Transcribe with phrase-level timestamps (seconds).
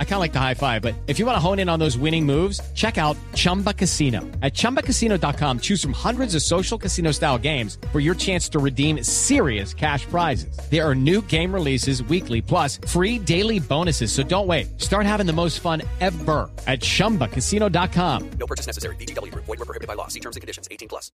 [0.00, 1.78] I kind of like the high five, but if you want to hone in on
[1.78, 4.22] those winning moves, check out Chumba Casino.
[4.42, 9.04] At chumbacasino.com, choose from hundreds of social casino style games for your chance to redeem
[9.04, 10.58] serious cash prizes.
[10.68, 14.10] There are new game releases weekly, plus free daily bonuses.
[14.10, 14.80] So don't wait.
[14.80, 18.30] Start having the most fun ever at chumbacasino.com.
[18.30, 18.96] No purchase necessary.
[18.96, 19.32] BGW.
[19.32, 20.08] Void were prohibited by law.
[20.08, 20.66] See terms and conditions.
[20.72, 21.12] 18 plus.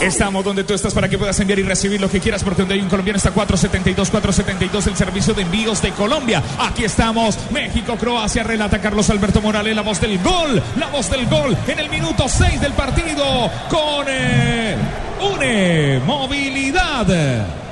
[0.00, 2.74] Estamos donde tú estás para que puedas enviar y recibir lo que quieras, porque donde
[2.74, 6.40] hay un colombiano está 472, 472, el servicio de envíos de Colombia.
[6.60, 11.26] Aquí estamos, México, Croacia, relata Carlos Alberto Morales, la voz del gol, la voz del
[11.26, 14.76] gol en el minuto 6 del partido con eh,
[15.20, 17.67] une movilidad.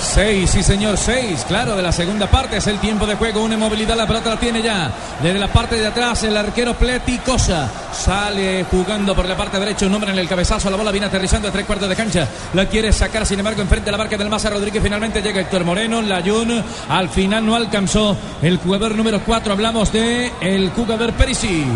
[0.00, 3.56] Seis, sí señor, seis, claro, de la segunda parte es el tiempo de juego, una
[3.56, 4.90] movilidad, la pelota la tiene ya.
[5.22, 9.94] Desde la parte de atrás el arquero Pleticosa sale jugando por la parte derecha, un
[9.94, 12.92] hombre en el cabezazo, la bola viene aterrizando a tres cuartos de cancha, la quiere
[12.92, 16.62] sacar, sin embargo, enfrente de la marca del Maza Rodríguez, finalmente llega Héctor Moreno, Layun,
[16.88, 21.66] al final no alcanzó el jugador número cuatro, hablamos de el jugador Perisic.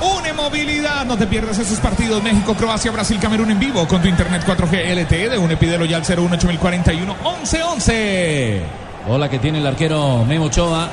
[0.00, 2.22] Une movilidad, no te pierdas esos partidos.
[2.22, 5.96] México, Croacia, Brasil, Camerún en vivo con tu internet 4G LTE de UNE, pídelo ya
[5.96, 8.62] al 018041 11 11.
[9.06, 10.88] Bola que tiene el arquero Memo Ochoa.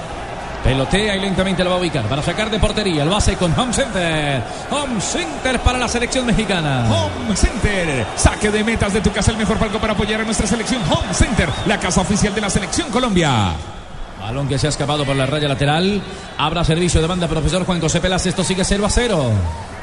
[0.64, 3.04] Pelotea y lentamente lo va a ubicar para sacar de portería.
[3.04, 4.44] Lo hace con Home Center.
[4.70, 6.86] Home Center para la selección mexicana.
[6.92, 10.46] Home Center, saque de metas de tu casa, el mejor palco para apoyar a nuestra
[10.46, 10.82] selección.
[10.84, 13.54] Home Center, la casa oficial de la selección Colombia.
[14.22, 16.00] Balón que se ha escapado por la raya lateral.
[16.38, 18.24] Habrá servicio de banda, profesor Juan José Pelas.
[18.28, 19.32] Esto sigue 0 a 0.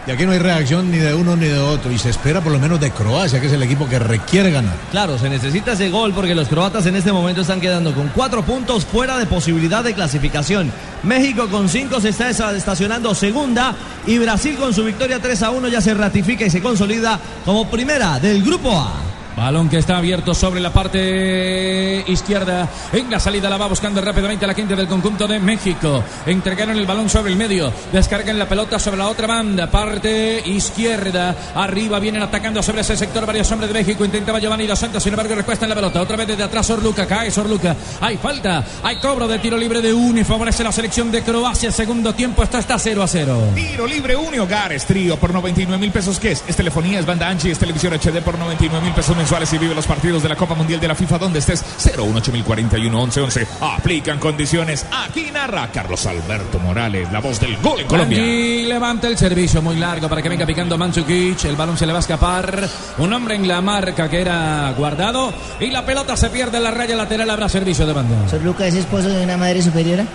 [0.09, 1.93] Y aquí no hay reacción ni de uno ni de otro.
[1.93, 4.75] Y se espera por lo menos de Croacia, que es el equipo que requiere ganar.
[4.91, 8.43] Claro, se necesita ese gol porque los croatas en este momento están quedando con cuatro
[8.43, 10.73] puntos fuera de posibilidad de clasificación.
[11.03, 13.75] México con cinco se está estacionando segunda
[14.07, 17.71] y Brasil con su victoria 3 a 1 ya se ratifica y se consolida como
[17.71, 19.08] primera del grupo A.
[19.39, 22.69] Balón que está abierto sobre la parte izquierda.
[22.93, 26.03] En la salida la va buscando rápidamente la gente del conjunto de México.
[26.27, 27.73] Entregaron el balón sobre el medio.
[27.93, 29.71] Descargan la pelota sobre la otra banda.
[29.71, 31.37] Parte izquierda.
[31.55, 34.05] Arriba vienen atacando sobre ese sector varios hombres de México.
[34.05, 35.05] Intentaba Giovanni Dos Santos.
[35.05, 36.03] Sin embargo, respuesta en la pelota.
[36.03, 37.07] Otra vez desde atrás Orluca.
[37.07, 37.77] Cae Orluca.
[38.01, 38.65] Hay falta.
[38.83, 40.25] Hay cobro de tiro libre de Uni.
[40.25, 41.71] Favorece la selección de Croacia.
[41.71, 42.43] Segundo tiempo.
[42.43, 43.39] Esto está 0 a 0.
[43.55, 46.19] Tiro libre Uni Hogares Trío por 99 mil pesos.
[46.19, 46.43] ¿Qué es?
[46.49, 49.75] Es telefonía, es banda ancha es televisión HD por 99 mil pesos mensuales y vive
[49.75, 52.33] los partidos de la Copa Mundial de la FIFA donde estés 018
[52.95, 54.87] 11 Aplican condiciones.
[54.91, 58.19] Aquí narra Carlos Alberto Morales, la voz del gol en Colombia.
[58.19, 61.45] Y levanta el servicio muy largo para que venga picando Mandzukic.
[61.45, 62.67] El balón se le va a escapar.
[62.97, 65.31] Un hombre en la marca que era guardado.
[65.61, 67.29] Y la pelota se pierde en la raya lateral.
[67.29, 68.27] Habrá servicio de banda.
[68.31, 70.07] ¿Sor Luca es esposo de una madre superiora?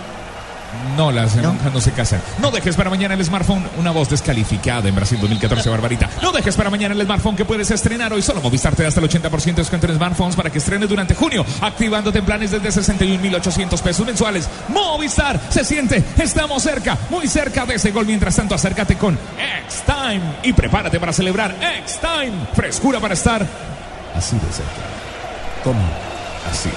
[0.96, 2.20] No, las monjas no se casan.
[2.40, 3.68] No dejes para mañana el smartphone.
[3.78, 6.08] Una voz descalificada en Brasil 2014, Barbarita.
[6.22, 8.22] No dejes para mañana el smartphone que puedes estrenar hoy.
[8.22, 11.14] Solo Movistar te da hasta el 80% de descuento en smartphones para que estrenes durante
[11.14, 11.44] junio.
[11.60, 14.48] Activándote en planes desde 61,800 pesos mensuales.
[14.68, 16.04] Movistar se siente.
[16.18, 18.06] Estamos cerca, muy cerca de ese gol.
[18.06, 19.18] Mientras tanto, acércate con
[19.66, 22.46] X-Time y prepárate para celebrar X-Time.
[22.54, 23.46] Frescura para estar
[24.14, 24.72] así de cerca.
[25.64, 25.80] ¿Cómo?
[26.50, 26.70] Así.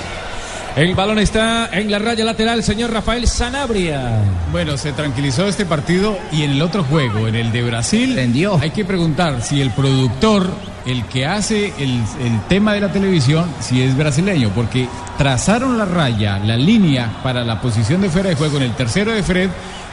[0.77, 4.21] El balón está en la raya lateral, señor Rafael Sanabria.
[4.51, 8.59] Bueno, se tranquilizó este partido y en el otro juego, en el de Brasil, Prendió.
[8.61, 10.47] hay que preguntar si el productor,
[10.85, 15.85] el que hace el, el tema de la televisión, si es brasileño, porque trazaron la
[15.85, 19.49] raya, la línea para la posición de fuera de juego en el tercero de Fred,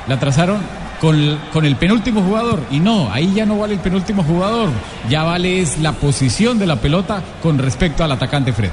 [0.07, 0.59] la trazaron
[1.01, 2.61] con, con el penúltimo jugador.
[2.71, 4.69] Y no, ahí ya no vale el penúltimo jugador,
[5.09, 8.71] ya vale es la posición de la pelota con respecto al atacante Fred.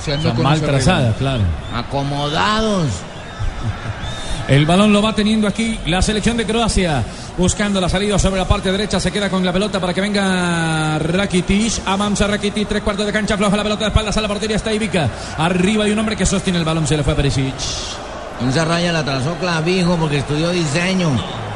[0.00, 1.42] O sea, O sea, mal trazada, claro.
[1.74, 2.88] Acomodados.
[4.48, 7.04] El balón lo va teniendo aquí la selección de Croacia.
[7.36, 8.98] Buscando la salida sobre la parte derecha.
[8.98, 11.82] Se queda con la pelota para que venga Rakitic.
[11.86, 12.66] Avanza Rakitic.
[12.66, 13.36] Tres cuartos de cancha.
[13.36, 14.56] Floja la pelota de espaldas a la portería.
[14.56, 15.08] Está Ivica.
[15.38, 16.86] Arriba hay un hombre que sostiene el balón.
[16.86, 17.54] Se le fue a Perisic.
[18.48, 21.10] Esa raya la trazó Clavijo porque estudió diseño.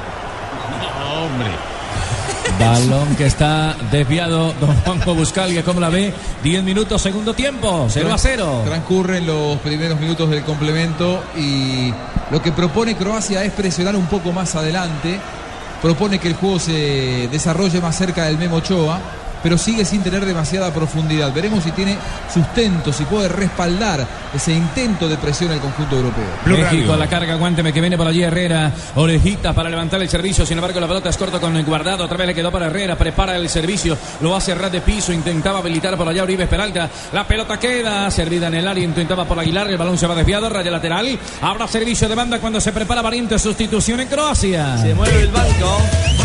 [2.58, 4.52] Balón que está desviado.
[4.60, 6.12] Don Juanjo Buscalia, ¿cómo la ve?
[6.42, 7.86] 10 minutos, segundo tiempo.
[7.88, 8.62] 0 a 0.
[8.64, 11.92] Transcurren los primeros minutos del complemento y
[12.30, 15.18] lo que propone Croacia es presionar un poco más adelante.
[15.82, 18.98] Propone que el juego se desarrolle más cerca del Memo Ochoa,
[19.44, 21.30] pero sigue sin tener demasiada profundidad.
[21.30, 21.98] Veremos si tiene
[22.32, 26.24] sustento, si puede respaldar ese intento de presión al conjunto europeo.
[26.46, 28.72] México a la carga, aguánteme que viene por allí Herrera.
[28.94, 30.46] Orejita para levantar el servicio.
[30.46, 32.04] Sin embargo, la pelota es corta con el guardado.
[32.04, 32.96] Otra vez le quedó para Herrera.
[32.96, 33.98] Prepara el servicio.
[34.22, 35.12] Lo hace ras de piso.
[35.12, 36.88] Intentaba habilitar por allá Uribe Peralta.
[37.12, 38.82] La pelota queda servida en el área.
[38.82, 39.68] Intentaba por Aguilar.
[39.68, 40.48] El balón se va desviado.
[40.48, 41.18] Raya lateral.
[41.42, 44.78] Habrá servicio de banda cuando se prepara valiente sustitución en Croacia.
[44.78, 46.23] Se mueve el banco.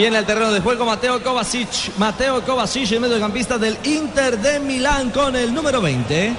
[0.00, 1.94] Viene al terreno de juego Mateo Kovacic.
[1.98, 6.34] Mateo Kovacic, el mediocampista del Inter de Milán con el número 20.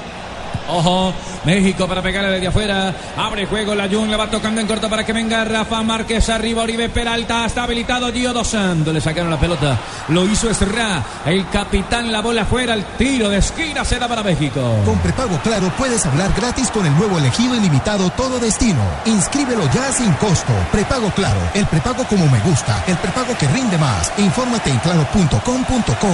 [0.71, 1.13] Ojo,
[1.43, 2.93] México para pegarle desde afuera.
[3.17, 6.63] Abre juego la Jun, le va tocando en corto para que venga Rafa Márquez arriba.
[6.63, 8.11] Oribe Peralta está habilitado.
[8.11, 9.77] Gio Dos Santos le sacaron la pelota.
[10.07, 11.03] Lo hizo Esra.
[11.25, 12.73] El capitán la bola afuera.
[12.73, 14.61] El tiro de esquina se da para México.
[14.85, 18.81] Con prepago claro puedes hablar gratis con el nuevo elegido ilimitado Todo Destino.
[19.05, 20.53] Inscríbelo ya sin costo.
[20.71, 21.39] Prepago claro.
[21.53, 22.81] El prepago como me gusta.
[22.87, 24.11] El prepago que rinde más.
[24.17, 26.07] Infórmate en claro.com.co.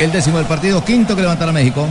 [0.00, 1.86] El décimo del partido, quinto que levantará México.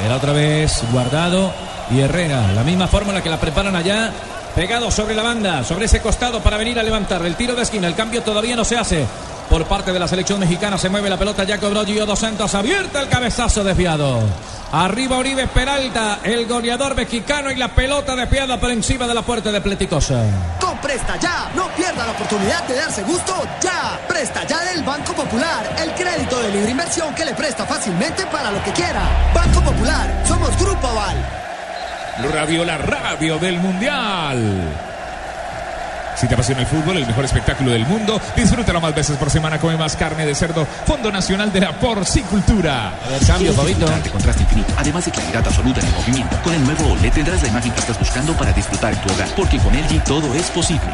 [0.00, 1.52] Será otra vez Guardado
[1.90, 2.52] y Herrera.
[2.52, 4.10] La misma fórmula que la preparan allá.
[4.54, 7.86] Pegado sobre la banda, sobre ese costado para venir a levantar el tiro de esquina.
[7.86, 9.06] El cambio todavía no se hace
[9.50, 10.78] por parte de la selección mexicana.
[10.78, 12.54] Se mueve la pelota, ya cobró Gio Dos Santos.
[12.54, 14.20] Abierta el cabezazo desviado.
[14.72, 19.50] Arriba Oribe Peralta, el goleador mexicano y la pelota desviada por encima de la puerta
[19.50, 20.22] de Pleticosa.
[20.60, 23.98] Con Presta Ya, no pierda la oportunidad de darse gusto ya.
[24.06, 28.52] Presta Ya del Banco Popular, el crédito de libre inversión que le presta fácilmente para
[28.52, 29.02] lo que quiera.
[29.34, 31.16] Banco Popular, somos Grupo Aval.
[32.32, 34.89] Radio, la radio del Mundial.
[36.20, 39.58] Si te apasiona el fútbol, el mejor espectáculo del mundo, disfrútalo más veces por semana.
[39.58, 40.66] Come más carne de cerdo.
[40.84, 42.88] Fondo Nacional de la Porcicultura.
[42.88, 43.86] A ver, cambio, Fabito.
[44.12, 46.36] Contraste infinito, además de claridad absoluta en el movimiento.
[46.44, 49.28] Con el nuevo OLED tendrás la imagen que estás buscando para disfrutar en tu hogar,
[49.34, 50.92] porque con LG todo es posible.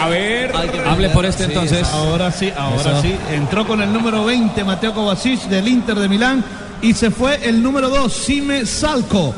[0.00, 0.50] A ver,
[0.86, 1.86] hable por este entonces.
[1.88, 3.02] Ahora sí, ahora Eso.
[3.02, 3.16] sí.
[3.32, 6.42] Entró con el número 20 Mateo Kovacic del Inter de Milán
[6.80, 9.34] y se fue el número 2 Sime Salco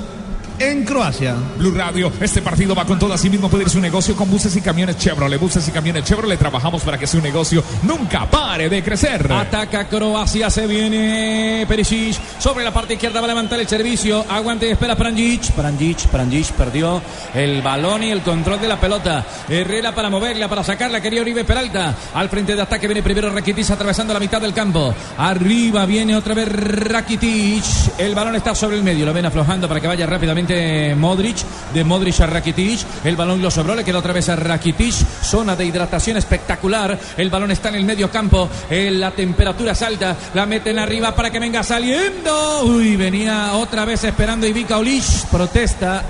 [0.59, 1.35] en Croacia.
[1.57, 3.13] Blue Radio, este partido va con todo.
[3.13, 5.41] Así mismo puede ir su negocio con buses y camiones Chevrolet.
[5.41, 6.39] Buses y camiones Chevrolet.
[6.39, 9.31] Trabajamos para que su negocio nunca pare de crecer.
[9.33, 12.19] Ataca Croacia, se viene Perisic.
[12.39, 14.25] Sobre la parte izquierda va a levantar el servicio.
[14.29, 15.53] Aguante y espera Pranjic.
[15.53, 17.01] Pranjic, Pranjic perdió
[17.35, 19.27] el balón y el control de la pelota.
[19.49, 21.01] Herrera para moverla, para sacarla.
[21.01, 21.95] Quería Oribe Peralta.
[22.15, 24.95] Al frente de ataque viene primero Rakitic atravesando la mitad del campo.
[25.19, 27.65] Arriba viene otra vez Rakitic.
[27.99, 29.07] El balón está sobre el medio.
[29.07, 30.48] Lo ven aflojando para que vaya rápidamente
[30.97, 31.37] Modric.
[31.73, 32.81] De Modric a Rakitic.
[33.05, 33.75] El balón lo sobró.
[33.75, 34.93] Le queda otra vez a Rakitic.
[34.93, 36.99] Zona de hidratación espectacular.
[37.17, 38.49] El balón está en el medio campo.
[38.71, 40.17] Eh, la temperatura es alta.
[40.35, 42.63] La meten arriba para que venga saliendo.
[42.65, 45.27] Uy, venía otra vez esperando Ivica Olish.
[45.31, 46.03] Protesta.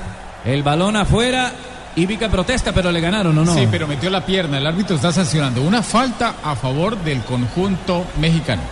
[0.44, 1.52] El balón afuera.
[1.96, 3.54] Ivica protesta, pero le ganaron, ¿o no?
[3.54, 4.58] Sí, pero metió la pierna.
[4.58, 8.62] El árbitro está sancionando una falta a favor del conjunto mexicano.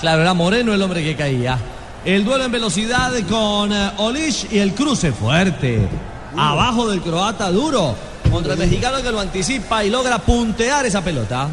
[0.00, 1.58] Claro, era Moreno el hombre que caía.
[2.04, 5.88] El duelo en velocidad con eh, Olish y el cruce fuerte.
[6.36, 7.94] Abajo del croata duro.
[8.30, 11.48] Contra el mexicano que lo anticipa y logra puntear esa pelota.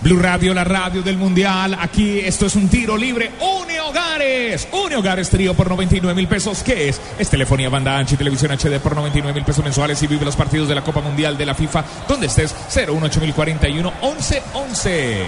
[0.00, 1.76] Blue Radio, la radio del Mundial.
[1.78, 3.32] Aquí esto es un tiro libre.
[3.40, 4.68] Une Hogares.
[4.72, 6.62] Une Hogares trío por 99 mil pesos.
[6.62, 6.98] ¿Qué es?
[7.18, 10.36] Es telefonía, banda ancha y televisión HD por 99 mil pesos mensuales y vive los
[10.36, 15.26] partidos de la Copa Mundial de la FIFA donde estés 018041 1111.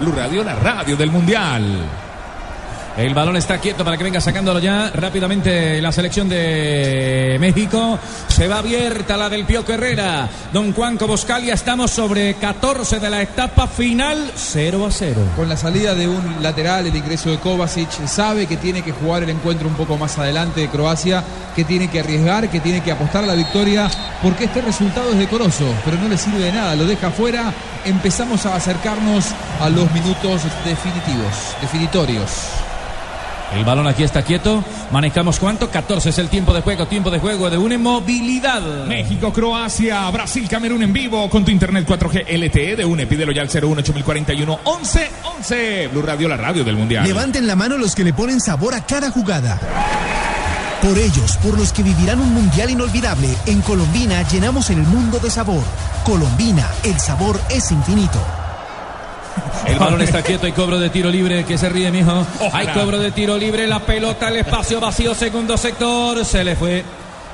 [0.00, 2.09] Blue Radio, la radio del Mundial.
[2.96, 7.98] El balón está quieto para que venga sacándolo ya rápidamente la selección de México.
[8.28, 10.28] Se va abierta la del Pioco Herrera.
[10.52, 15.20] Don Juan Coboscalia, estamos sobre 14 de la etapa final, 0 a 0.
[15.36, 19.22] Con la salida de un lateral, el ingreso de Kovacic, sabe que tiene que jugar
[19.22, 21.22] el encuentro un poco más adelante de Croacia,
[21.54, 23.88] que tiene que arriesgar, que tiene que apostar a la victoria,
[24.20, 27.52] porque este resultado es decoroso, pero no le sirve de nada, lo deja afuera.
[27.84, 29.26] Empezamos a acercarnos
[29.60, 32.69] a los minutos definitivos, definitorios.
[33.54, 34.62] El balón aquí está quieto.
[34.92, 35.70] Manejamos cuánto?
[35.70, 36.86] 14 es el tiempo de juego.
[36.86, 38.86] Tiempo de juego de una movilidad.
[38.86, 43.06] México, Croacia, Brasil, Camerún en vivo con tu internet 4G LTE de UNE.
[43.06, 45.88] Pídelo ya al 01841 1111.
[45.88, 47.04] Blue Radio, la radio del Mundial.
[47.04, 49.58] Levanten la mano los que le ponen sabor a cada jugada.
[50.82, 55.28] Por ellos, por los que vivirán un mundial inolvidable, en Colombina llenamos el mundo de
[55.28, 55.62] sabor.
[56.04, 58.18] Colombina, el sabor es infinito.
[59.66, 62.26] El balón está quieto, hay cobro de tiro libre, que se ríe, mijo.
[62.40, 62.58] Ojalá.
[62.58, 66.84] Hay cobro de tiro libre, la pelota, el espacio vacío, segundo sector, se le fue.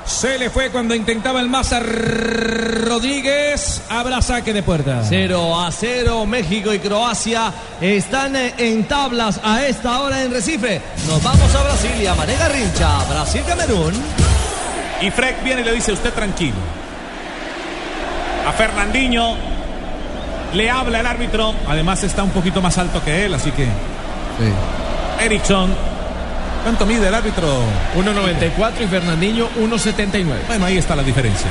[0.05, 3.81] Se le fue cuando intentaba el Maza Rodríguez.
[3.89, 5.01] Habrá saque de puerta.
[5.03, 7.51] 0 a 0, México y Croacia
[7.81, 10.81] están en tablas a esta hora en Recife.
[11.07, 13.93] Nos vamos a Brasil y a Garrincha, Brasil-Camerún.
[15.01, 16.55] Y Freck viene y le dice usted tranquilo.
[18.47, 19.35] A Fernandinho
[20.53, 21.53] le habla el árbitro.
[21.67, 23.67] Además está un poquito más alto que él, así que
[25.23, 25.73] Erickson.
[26.63, 27.47] ¿Cuánto mide el árbitro?
[27.95, 30.25] 1.94 y Fernandinho 1.79.
[30.47, 31.47] Bueno, ahí está la diferencia.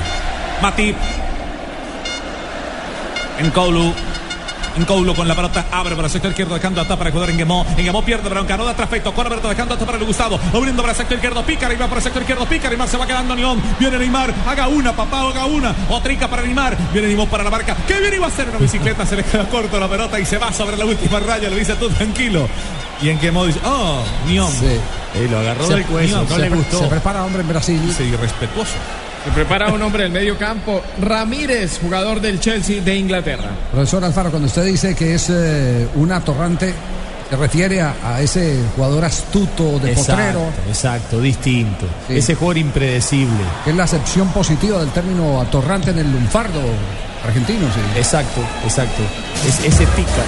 [0.60, 0.96] Matip.
[3.38, 3.94] En Koulu.
[4.84, 7.64] Coulo con la pelota, abre para el sector izquierdo, dejando atrás para Ecuador en Gemó.
[7.76, 9.12] En Gemó pierde, pero no da trafecto.
[9.14, 10.38] Con Alberto dejando atrás para el Gustavo.
[10.54, 13.06] Abriendo para el sector izquierdo, pica, arriba para el sector izquierdo, pica, Neymar se va
[13.06, 13.60] quedando León.
[13.78, 15.74] Viene Neymar, haga una, papá, haga una.
[15.88, 16.76] Otrica para Neymar.
[16.92, 17.76] Viene Neymar para la marca.
[17.88, 19.06] ¿Qué bien iba a hacer una bicicleta?
[19.06, 21.48] Se le queda corto la pelota y se va sobre la última raya.
[21.48, 22.48] Le dice tú tranquilo.
[23.02, 24.52] Y en Gemó dice, oh, Neón.
[25.14, 26.78] Y lo agarró Se- del cuello, Neón, no se le gustó.
[26.80, 27.94] se prepara hombre en Brasil.
[27.96, 28.72] Sí, irrespetuoso.
[29.26, 33.50] Se prepara un hombre del medio campo, Ramírez, jugador del Chelsea de Inglaterra.
[33.72, 36.72] Profesor Alfaro, cuando usted dice que es eh, un atorrante,
[37.28, 41.86] se refiere a, a ese jugador astuto de Exacto, potrero, exacto, distinto.
[42.06, 42.18] Sí.
[42.18, 43.40] Ese jugador impredecible.
[43.64, 46.60] que es la acepción positiva del término atorrante en el lunfardo
[47.24, 47.66] argentino.
[47.74, 47.80] Sí.
[47.98, 49.02] Exacto, exacto.
[49.48, 50.22] Es, ese pica.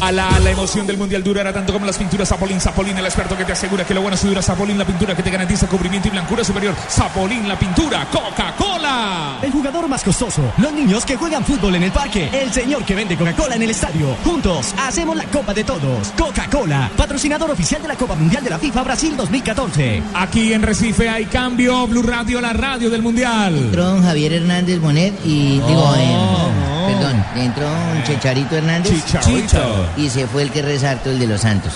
[0.00, 2.60] A la, la emoción del Mundial durará tanto como las pinturas Zapolín.
[2.60, 4.40] Zapolín, el experto que te asegura que lo bueno se dura.
[4.42, 6.74] Zapolín, la pintura que te garantiza cubrimiento y blancura superior.
[6.88, 8.06] Zapolín, la pintura.
[8.10, 9.38] Coca-Cola.
[9.42, 10.42] El jugador más costoso.
[10.56, 12.30] Los niños que juegan fútbol en el parque.
[12.32, 14.16] El señor que vende Coca-Cola en el estadio.
[14.24, 16.12] Juntos hacemos la Copa de Todos.
[16.18, 20.02] Coca-Cola, patrocinador oficial de la Copa Mundial de la FIFA Brasil 2014.
[20.14, 21.86] Aquí en Recife hay cambio.
[21.86, 23.70] Blue Radio, la radio del Mundial.
[23.76, 26.69] Un Javier Hernández Bonet y digo, eh,
[27.00, 29.86] perdón, entró un Checharito Hernández Chicharito.
[29.96, 31.72] y se fue el que resarto el de los Santos.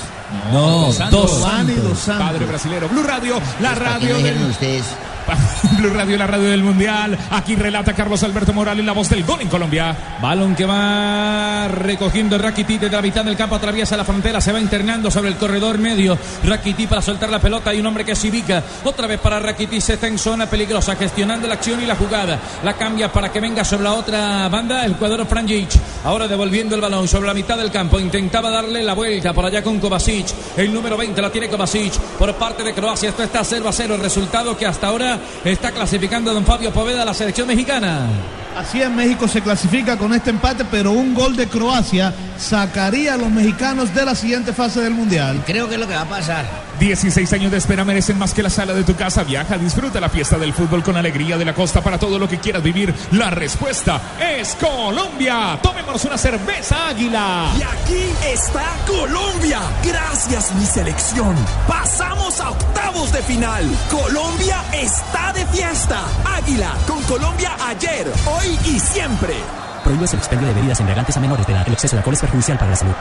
[0.52, 2.04] No, dos Santos.
[2.06, 2.88] Padre brasilero.
[2.88, 4.84] Blue Radio, la ¿Para qué radio no dijeron del ustedes?
[5.78, 7.16] Blue Radio, la radio del Mundial.
[7.30, 9.96] Aquí relata Carlos Alberto Morales, la voz del gol en Colombia.
[10.20, 14.60] Balón que va recogiendo Rakitic desde la mitad del campo, atraviesa la frontera, se va
[14.60, 16.18] internando sobre el corredor medio.
[16.44, 18.62] Rakitic para soltar la pelota, hay un hombre que se ubica.
[18.84, 22.38] Otra vez para Rakitic, se está en zona peligrosa, gestionando la acción y la jugada.
[22.62, 25.70] La cambia para que venga sobre la otra banda el jugador Franjic.
[26.04, 29.62] Ahora devolviendo el balón sobre la mitad del campo, intentaba darle la vuelta por allá
[29.62, 30.26] con Kovacic.
[30.56, 33.08] El número 20 la tiene Kovacic por parte de Croacia.
[33.08, 35.13] Esto está 0 a 0, el resultado que hasta ahora
[35.44, 38.08] está clasificando don Fabio Poveda a la selección mexicana.
[38.56, 43.16] Así es, México se clasifica con este empate, pero un gol de Croacia sacaría a
[43.16, 45.42] los mexicanos de la siguiente fase del Mundial.
[45.46, 46.44] Creo que es lo que va a pasar.
[46.78, 49.24] 16 años de espera merecen más que la sala de tu casa.
[49.24, 52.38] Viaja, disfruta la fiesta del fútbol con alegría de la costa para todo lo que
[52.38, 52.94] quieras vivir.
[53.12, 55.58] La respuesta es Colombia.
[55.62, 57.46] Tomémonos una cerveza águila.
[57.58, 59.60] Y aquí está Colombia.
[59.84, 61.34] Gracias mi selección.
[61.68, 63.64] Pasamos a octavos de final.
[63.90, 66.02] Colombia está de fiesta.
[66.24, 69.34] Águila con Colombia ayer, hoy y siempre.
[69.82, 71.64] Prohíbe el expendio de bebidas embriagantes a menores de edad.
[71.66, 72.94] El exceso de alcohol es perjudicial para la salud.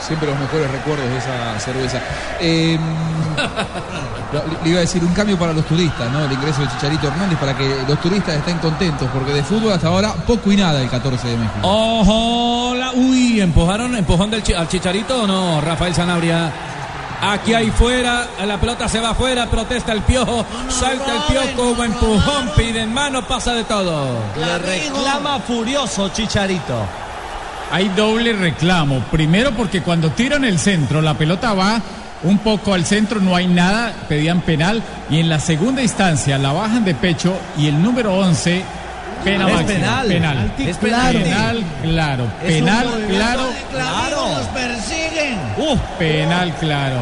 [0.00, 1.98] Siempre los mejores recuerdos de esa cerveza.
[2.40, 2.78] Eh,
[4.64, 6.24] le- iba a decir un cambio para los turistas, ¿no?
[6.24, 9.88] El ingreso de Chicharito Hernández para que los turistas estén contentos, porque de fútbol hasta
[9.88, 11.58] ahora poco y nada el 14 de México.
[11.62, 16.52] Ojo, la, uy, empujaron, empujón del chi- al Chicharito o no, Rafael Sanabria.
[17.20, 21.84] Aquí hay fuera, la pelota se va afuera, protesta el piojo, salta el piojo como
[21.84, 24.18] empujón, piden mano, pasa de todo.
[24.36, 26.86] Le reclama furioso Chicharito.
[27.72, 29.00] Hay doble reclamo.
[29.10, 31.80] Primero porque cuando tiran el centro, la pelota va
[32.22, 34.82] un poco al centro, no hay nada, pedían penal.
[35.10, 38.62] Y en la segunda instancia la bajan de pecho y el número 11,
[39.24, 39.74] pena Es máxima.
[39.80, 40.06] penal.
[40.08, 40.52] Penal.
[40.58, 41.12] Es penal.
[41.16, 42.24] Penal, claro.
[42.42, 43.42] Penal, claro.
[43.72, 44.28] Claro.
[44.38, 45.38] Los persiguen.
[45.58, 46.96] Uf, penal, claro.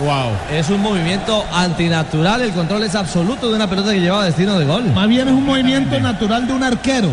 [0.00, 0.32] Wow.
[0.50, 2.40] Es un movimiento antinatural.
[2.42, 4.84] El control es absoluto de una pelota que lleva destino de gol.
[4.94, 7.10] Más bien es un movimiento natural de un arquero.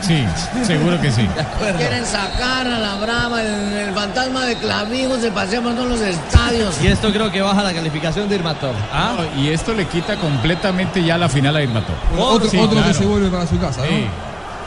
[0.00, 0.24] Sí,
[0.64, 1.26] seguro que sí.
[1.78, 6.00] Quieren sacar a la brava el, el fantasma de Clavijo, se pasea por todos los
[6.00, 6.74] estadios.
[6.82, 8.74] Y esto creo que baja la calificación de Irmator.
[8.92, 11.96] Ah, y esto le quita completamente ya la final a Irmator.
[12.18, 13.86] otro Sí, otro que se vuelve para su casa, ¿no?
[13.88, 14.06] Sí.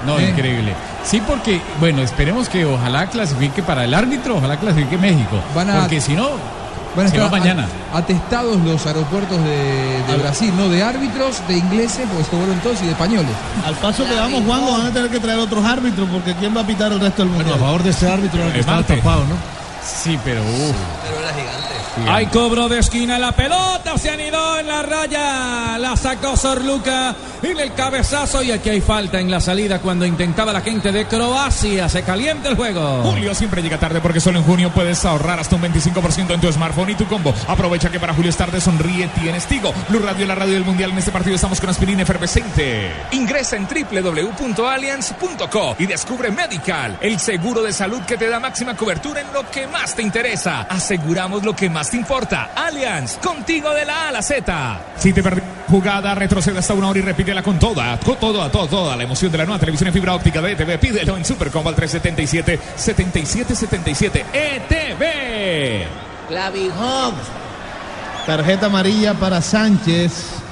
[0.05, 0.29] No, Eh.
[0.29, 0.73] increíble.
[1.03, 5.37] Sí, porque, bueno, esperemos que ojalá clasifique para el árbitro, ojalá clasifique México.
[5.53, 6.29] Van a- porque si no,
[6.95, 7.67] Van a estar mañana.
[7.93, 10.67] atestados los aeropuertos de, de Brasil, ¿no?
[10.69, 13.31] De árbitros, de ingleses, porque se vuelven todos y de españoles.
[13.65, 16.61] Al paso que vamos, Juan, van a tener que traer otros árbitros porque ¿quién va
[16.61, 17.53] a pitar el resto del mundo?
[17.53, 18.97] a favor de este árbitro el que Es estaba Marte.
[18.97, 19.35] tapado, ¿no?
[20.03, 20.75] Sí, pero uff.
[22.09, 27.59] Hay cobro de esquina, la pelota se anidó en la raya, la sacó Sorluca en
[27.59, 31.87] el cabezazo y aquí hay falta en la salida cuando intentaba la gente de Croacia,
[31.87, 33.03] se calienta el juego.
[33.03, 36.51] Julio siempre llega tarde porque solo en junio puedes ahorrar hasta un 25% en tu
[36.51, 37.33] smartphone y tu combo.
[37.47, 39.73] Aprovecha que para Julio es tarde, sonríe, tienes Tigo.
[39.87, 40.91] Blue Radio, la radio del mundial.
[40.91, 42.91] En este partido estamos con aspirina efervescente.
[43.11, 49.21] Ingresa en www.allianz.co y descubre Medical, el seguro de salud que te da máxima cobertura
[49.21, 50.61] en lo que más te interesa.
[50.63, 52.51] Aseguramos lo que más te importa.
[52.55, 54.81] Allianz, contigo de la A a la Z.
[54.97, 58.67] Si te perdí jugada, retrocede hasta una hora y repítela con toda, con toda, toda,
[58.67, 60.79] toda la emoción de la nueva televisión en fibra óptica de ETV.
[60.79, 65.87] Pídelo en Supercombo al 377 7777 ETV.
[66.27, 67.13] Clavijón.
[68.25, 70.11] Tarjeta amarilla para Sánchez.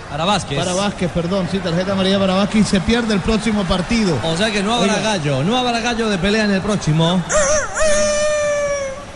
[0.09, 0.57] Para Vázquez.
[0.57, 4.17] Para Vázquez, perdón, sí, tarjeta amarilla para Vázquez y se pierde el próximo partido.
[4.23, 5.17] O sea que no habrá Oiga.
[5.17, 7.21] gallo, no habrá gallo de pelea en el próximo.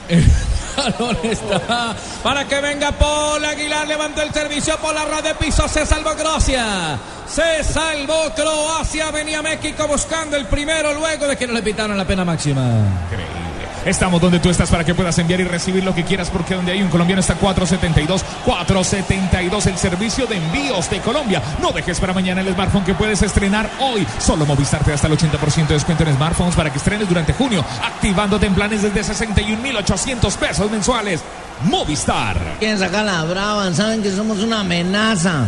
[2.23, 6.11] para que venga Paul Aguilar, levantó el servicio por la red de piso, se salvó
[6.11, 6.97] Croacia.
[7.27, 12.05] Se salvó Croacia, venía México buscando el primero luego de que no le pitaron la
[12.05, 12.61] pena máxima.
[13.85, 16.71] Estamos donde tú estás para que puedas enviar y recibir lo que quieras porque donde
[16.71, 18.23] hay un colombiano está 472.
[18.45, 21.41] 472 el servicio de envíos de Colombia.
[21.61, 24.05] No dejes para mañana el smartphone que puedes estrenar hoy.
[24.19, 27.33] Solo Movistar te da hasta el 80% de descuento en smartphones para que estrenes durante
[27.33, 27.65] junio.
[27.83, 31.21] Activándote en planes desde 61.800 pesos mensuales.
[31.63, 32.37] Movistar.
[32.59, 35.47] Quieren sacar la brava, saben que somos una amenaza.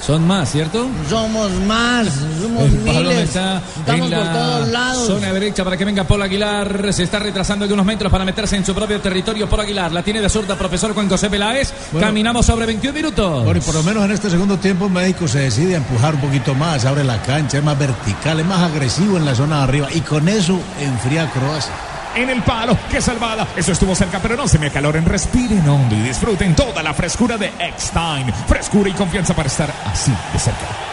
[0.00, 0.86] Son más, ¿cierto?
[1.08, 2.08] Somos más,
[2.40, 3.18] somos El miles.
[3.18, 5.06] está Estamos en la por todos lados.
[5.06, 6.92] Zona derecha para que venga Paul Aguilar.
[6.92, 9.48] Se está retrasando algunos metros para meterse en su propio territorio.
[9.48, 11.72] Paul Aguilar la tiene de zurda profesor Juan José Peláez.
[11.92, 12.06] Bueno.
[12.06, 13.44] Caminamos sobre 21 minutos.
[13.44, 16.20] Bueno, y por lo menos en este segundo tiempo México se decide a empujar un
[16.20, 19.62] poquito más, abre la cancha, es más vertical, es más agresivo en la zona de
[19.64, 21.89] arriba y con eso enfría a Croacia.
[22.14, 23.46] En el palo, qué salvada.
[23.56, 25.04] Eso estuvo cerca, pero no se me acaloren.
[25.04, 28.32] Respiren hondo y disfruten toda la frescura de Eckstein.
[28.46, 30.89] Frescura y confianza para estar así de cerca.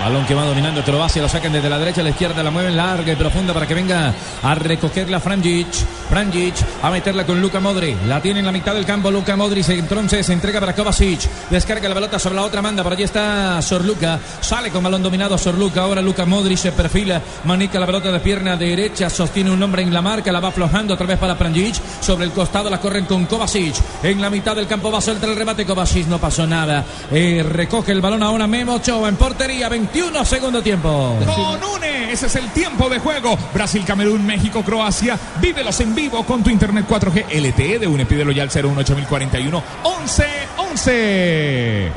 [0.00, 2.76] Balón que va dominando Croacia, lo sacan desde la derecha a la izquierda, la mueven
[2.76, 5.66] larga y profunda para que venga a recogerla Franjic.
[6.10, 7.96] Franjic a meterla con Luka Modri.
[8.06, 11.20] La tiene en la mitad del campo Luka Modri, se entonces se entrega para Kovacic.
[11.48, 14.18] Descarga la pelota sobre la otra manda, por allí está Sorluca.
[14.40, 18.56] Sale con balón dominado Sorluca, ahora Luka Modri se perfila, manica la pelota de pierna
[18.56, 21.76] derecha, sostiene un hombre en la marca, la va aflojando otra vez para Franjic.
[22.00, 23.76] Sobre el costado la corren con Kovacic.
[24.02, 26.84] En la mitad del campo va a soltar el remate Kovacic, no pasó nada.
[27.10, 31.18] Eh, recoge el balón ahora Memo Ochoa en portería, 21 segundo tiempo.
[31.26, 33.36] Con UNE, ese es el tiempo de juego.
[33.52, 35.18] Brasil, Camerún, México, Croacia.
[35.40, 38.06] Vívelos en vivo con tu internet 4G LTE de UNE.
[38.06, 40.24] Pídelo ya al 018041 11
[40.56, 41.92] 11.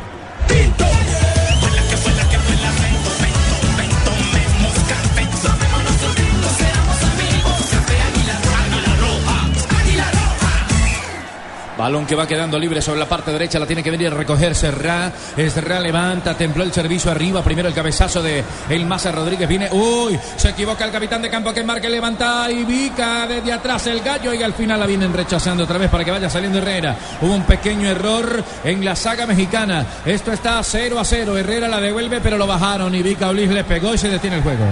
[11.77, 14.55] Balón que va quedando libre sobre la parte derecha, la tiene que venir a recoger
[14.55, 15.11] Serra.
[15.35, 17.43] Serra levanta, templó el servicio arriba.
[17.43, 19.47] Primero el cabezazo de el Maza Rodríguez.
[19.47, 23.85] Viene, uy, se equivoca el capitán de campo que marca, levanta y Vica desde atrás
[23.87, 24.33] el gallo.
[24.33, 26.95] Y al final la vienen rechazando otra vez para que vaya saliendo Herrera.
[27.21, 29.85] Hubo un pequeño error en la saga mexicana.
[30.03, 31.37] Esto está 0 a 0.
[31.37, 32.93] Herrera la devuelve, pero lo bajaron.
[32.95, 34.65] Y Vica le pegó y se detiene el juego.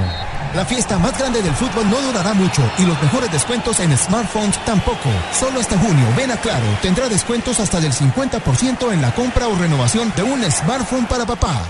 [0.55, 4.57] La fiesta más grande del fútbol no durará mucho y los mejores descuentos en smartphones
[4.63, 5.09] tampoco.
[5.37, 9.55] Solo hasta junio, ven a Claro, tendrá descuentos hasta del 50% en la compra o
[9.55, 11.61] renovación de un smartphone para papá.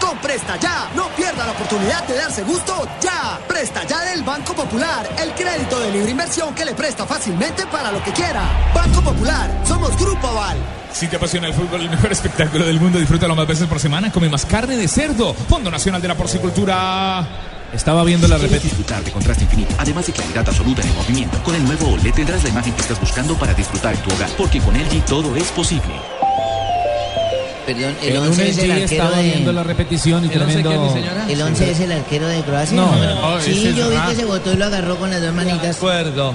[0.00, 3.38] Con Presta Ya, no pierda la oportunidad de darse gusto ya.
[3.46, 7.92] Presta Ya del Banco Popular, el crédito de libre inversión que le presta fácilmente para
[7.92, 8.42] lo que quiera.
[8.74, 10.56] Banco Popular, somos Grupo Aval.
[10.92, 14.10] Si te apasiona el fútbol, el mejor espectáculo del mundo, disfrútalo más veces por semana.
[14.10, 15.32] Come más carne de cerdo.
[15.32, 17.54] Fondo Nacional de la Porcicultura.
[17.72, 18.70] Estaba viendo la repetición.
[18.70, 21.42] disfrutar de contraste infinito, además de claridad absoluta en el movimiento.
[21.42, 24.30] Con el nuevo OLED tendrás la imagen que estás buscando para disfrutar en tu hogar,
[24.36, 25.94] porque con LG todo es posible.
[27.66, 29.22] Perdón, el En 11 un es el arquero estaba de...
[29.24, 30.96] viendo la repetición y ¿El once tremendo.
[31.28, 32.76] ¿El 11 es el arquero de Croacia?
[32.76, 35.20] No, No, no, sí, es yo vi que se botó y lo agarró con las
[35.20, 35.62] dos manitas.
[35.62, 36.34] De acuerdo.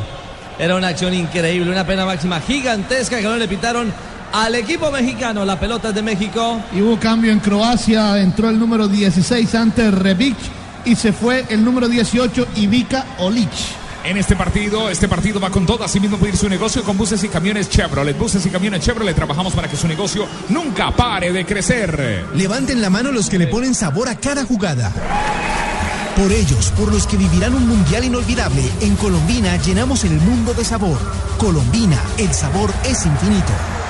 [0.60, 3.92] Era una acción increíble, una pena máxima gigantesca que no le pitaron
[4.34, 5.46] al equipo mexicano.
[5.46, 6.62] La pelota es de México.
[6.76, 10.36] Y hubo cambio en Croacia, entró el número 16 ante Rebic
[10.86, 13.52] y se fue el número 18 Ivica Olic.
[14.04, 15.84] En este partido, este partido va con todo.
[15.84, 18.18] Asimismo, puede ir su negocio con buses y camiones Chevrolet.
[18.18, 19.16] Buses y camiones Chevrolet.
[19.16, 22.26] Trabajamos para que su negocio nunca pare de crecer.
[22.34, 24.92] Levanten la mano los que le ponen sabor a cada jugada.
[26.16, 30.66] Por ellos, por los que vivirán un mundial inolvidable, en Colombina llenamos el mundo de
[30.66, 30.98] sabor.
[31.38, 33.81] Colombina, el sabor es infinito.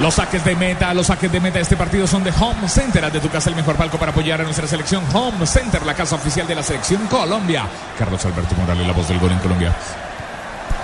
[0.00, 3.04] Los saques de meta, los saques de meta de este partido son de Home Center.
[3.04, 5.04] Haz de tu casa el mejor palco para apoyar a nuestra selección.
[5.12, 7.66] Home Center, la casa oficial de la selección Colombia.
[7.98, 9.76] Carlos Alberto Morales, la voz del gol en Colombia.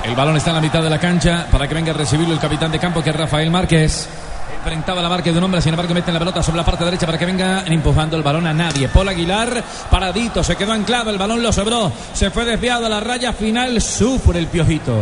[0.04, 2.40] El balón está en la mitad de la cancha para que venga a recibirlo el
[2.40, 4.06] capitán de campo que es Rafael Márquez.
[4.58, 7.06] Enfrentaba la marca de un hombre, sin embargo meten la pelota sobre la parte derecha
[7.06, 8.88] para que venga empujando el balón a nadie.
[8.88, 13.00] Paul Aguilar, paradito, se quedó anclado, el balón lo sobró, se fue desviado a la
[13.00, 14.94] raya final, sufre el piojito.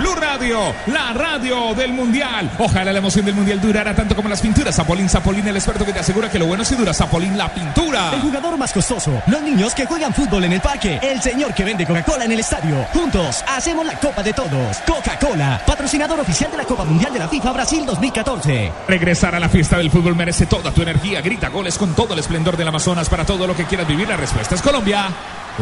[0.00, 2.50] Blue Radio, la radio del Mundial.
[2.58, 4.74] Ojalá la emoción del Mundial durara tanto como las pinturas.
[4.74, 6.94] Zapolín, Zapolín, el experto que te asegura que lo bueno si dura.
[6.94, 8.14] Zapolín, la pintura.
[8.14, 9.22] El jugador más costoso.
[9.26, 10.98] Los niños que juegan fútbol en el parque.
[11.02, 12.82] El señor que vende Coca-Cola en el estadio.
[12.94, 14.78] Juntos hacemos la Copa de Todos.
[14.86, 18.72] Coca-Cola, patrocinador oficial de la Copa Mundial de la FIFA Brasil 2014.
[18.88, 21.20] Regresar a la fiesta del fútbol merece toda tu energía.
[21.20, 23.10] Grita goles con todo el esplendor del Amazonas.
[23.10, 25.10] Para todo lo que quieras vivir, la respuesta es Colombia.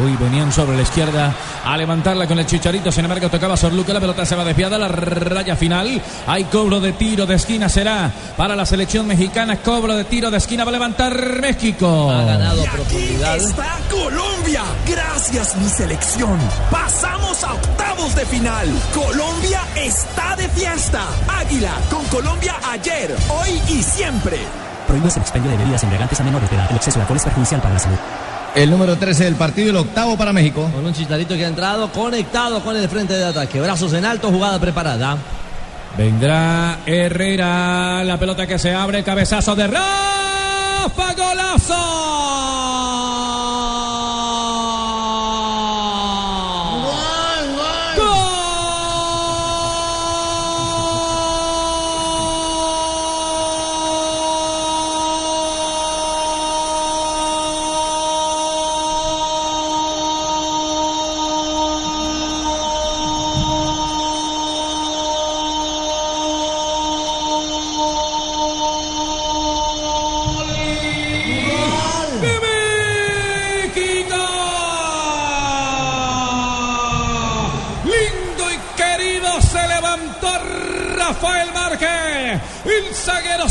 [0.04, 1.34] Uy, venían sobre la izquierda
[1.64, 2.92] a levantarla con el chicharito.
[2.92, 3.92] Sin embargo, tocaba Sorluca.
[3.92, 4.78] La pelota se va desviada.
[4.78, 6.00] La raya final.
[6.26, 7.68] Hay cobro de tiro de esquina.
[7.68, 9.56] Será para la selección mexicana.
[9.56, 10.64] Cobro de tiro de esquina.
[10.64, 12.10] Va a levantar México.
[12.10, 14.62] Ha ganado Y aquí está Colombia.
[14.86, 16.38] Gracias, mi selección.
[16.70, 18.68] Pasamos a octavos de final.
[18.94, 21.02] Colombia está de fiesta.
[21.28, 24.38] Águila con Colombia ayer, hoy y siempre.
[24.86, 26.70] Prohíbes el expendio de bebidas embriagantes a menores de edad.
[26.70, 27.98] El exceso de alcohol es perjudicial para la salud.
[28.54, 30.68] El número 13 del partido, el octavo para México.
[30.74, 33.60] Con un chicharito que ha entrado conectado con el frente de ataque.
[33.60, 35.16] Brazos en alto, jugada preparada.
[35.96, 38.02] Vendrá Herrera.
[38.04, 39.02] La pelota que se abre.
[39.02, 41.14] Cabezazo de Rafa.
[41.16, 43.07] ¡Golazo!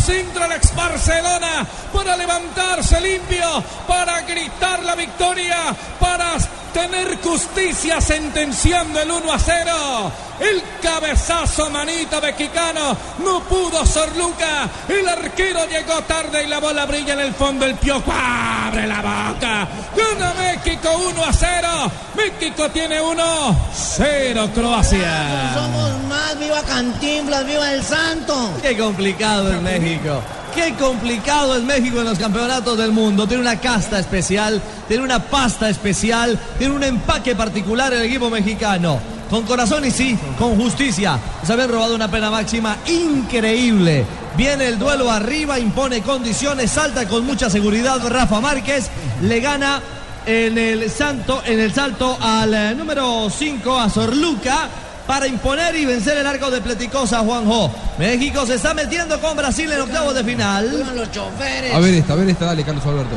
[0.07, 6.37] Centro del ex Barcelona para levantarse limpio, para gritar la victoria, para
[6.73, 10.11] tener justicia sentenciando el 1 a 0.
[10.39, 14.69] El cabezazo manito mexicano no pudo Sorluca.
[14.87, 17.65] El arquero llegó tarde y la bola brilla en el fondo.
[17.65, 19.67] El piojo abre la boca.
[19.93, 21.91] Gana México 1 a 0.
[22.15, 23.57] México tiene 1
[23.97, 26.06] 0 Croacia.
[26.39, 28.51] Viva Cantinflas, viva el Santo.
[28.61, 30.21] Qué complicado es México.
[30.53, 33.27] Qué complicado es México en los campeonatos del mundo.
[33.27, 38.99] Tiene una casta especial, tiene una pasta especial, tiene un empaque particular el equipo mexicano.
[39.29, 41.19] Con corazón y sí, con justicia.
[41.43, 44.05] Se habían robado una pena máxima increíble.
[44.35, 48.89] Viene el duelo arriba, impone condiciones, salta con mucha seguridad Rafa Márquez,
[49.21, 49.81] le gana
[50.27, 54.69] en el santo, en el salto al eh, número 5 a Sorluca
[55.07, 57.71] para imponer y vencer el arco de Pleticosa Juanjo.
[57.97, 60.93] México se está metiendo con Brasil en octavos de final.
[60.95, 61.73] Los choferes.
[61.73, 63.15] A ver esta, a ver esta, dale, Carlos Alberto.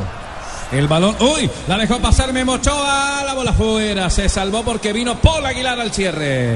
[0.71, 5.19] El balón, uy, la dejó pasar Memo Ochoa, la bola fuera, se salvó porque vino
[5.19, 6.55] Paul Aguilar al cierre.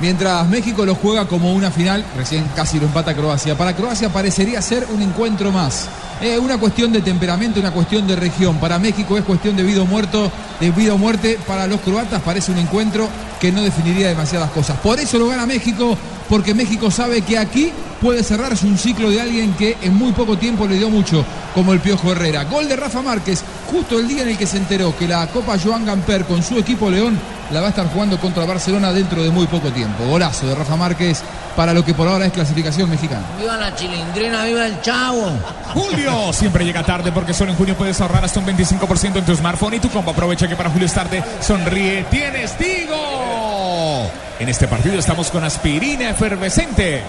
[0.00, 3.56] Mientras México lo juega como una final, recién casi lo empata Croacia.
[3.56, 5.88] Para Croacia parecería ser un encuentro más.
[6.20, 8.58] Eh, una cuestión de temperamento, una cuestión de región.
[8.58, 11.38] Para México es cuestión de vida o muerto, de vida o muerte.
[11.46, 13.08] Para los croatas parece un encuentro
[13.42, 14.78] que no definiría demasiadas cosas.
[14.78, 19.20] Por eso lo gana México, porque México sabe que aquí puede cerrarse un ciclo de
[19.20, 22.44] alguien que en muy poco tiempo le dio mucho, como el Piojo Herrera.
[22.44, 25.58] Gol de Rafa Márquez, justo el día en el que se enteró que la Copa
[25.58, 27.18] Joan Gamper con su equipo León
[27.52, 30.04] la va a estar jugando contra Barcelona dentro de muy poco tiempo.
[30.04, 31.22] Golazo de Rafa Márquez
[31.54, 33.22] para lo que por ahora es clasificación mexicana.
[33.38, 35.30] Viva la chilindrina, viva el chavo.
[35.74, 39.34] Julio siempre llega tarde porque solo en junio puedes ahorrar hasta un 25% en tu
[39.34, 41.22] smartphone y tu compa aprovecha que para Julio es tarde.
[41.40, 44.10] Sonríe, tienes Tigo.
[44.38, 47.02] En este partido estamos con aspirina efervescente.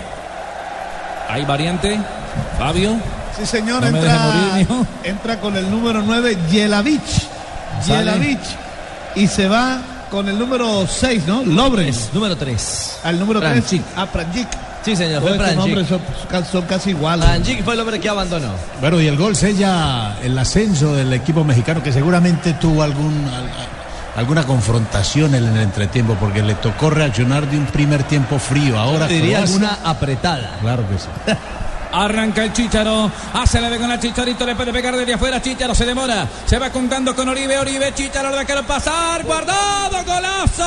[1.29, 1.99] Hay variante,
[2.57, 2.97] Fabio.
[3.37, 4.67] Sí, señor, No entra, morir,
[5.03, 7.27] entra con el número 9, Yelavich.
[7.87, 8.39] Yelavich.
[9.15, 9.79] Y se va
[10.13, 11.43] con el número 6, ¿no?
[11.43, 12.11] Lobres.
[12.13, 12.99] Número 3.
[13.03, 13.51] Al número 3.
[13.51, 13.81] Pranjic.
[13.95, 14.47] A Pranjic.
[14.85, 16.29] Sí, señor, Todos fue nombres Pranjic.
[16.29, 17.25] son, son casi iguales.
[17.25, 18.49] Pranjic fue el hombre que abandonó.
[18.79, 24.19] Bueno, y el gol sella el ascenso del equipo mexicano que seguramente tuvo algún, al-
[24.19, 28.77] alguna confrontación en el entretiempo porque le tocó reaccionar de un primer tiempo frío.
[28.77, 30.57] Ahora Diría Croacia- alguna apretada.
[30.61, 31.07] Claro que sí.
[31.93, 35.85] Arranca el Chicharo, hace la con el Chicharito, le puede pegar desde afuera, Chicharo se
[35.85, 40.63] demora, se va contando con Oribe, Oribe, Chicharo lo dejaron pasar, guardado, golazo.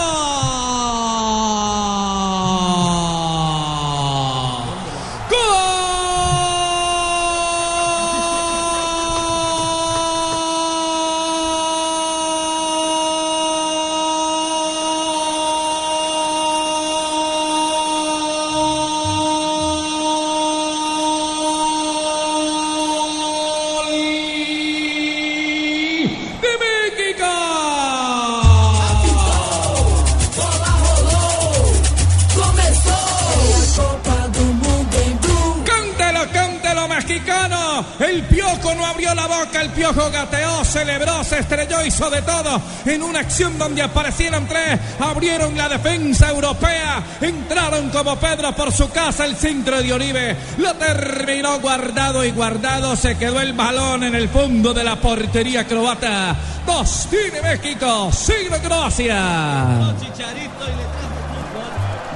[39.76, 42.62] Piojo gateó, celebró, se estrelló, hizo de todo.
[42.86, 48.88] En una acción donde aparecieron tres, abrieron la defensa europea, entraron como Pedro por su
[48.88, 50.34] casa, el centro de Oribe.
[50.56, 55.66] Lo terminó guardado y guardado, se quedó el balón en el fondo de la portería
[55.66, 56.34] croata.
[56.66, 59.94] Dos tiene México, signo Croacia.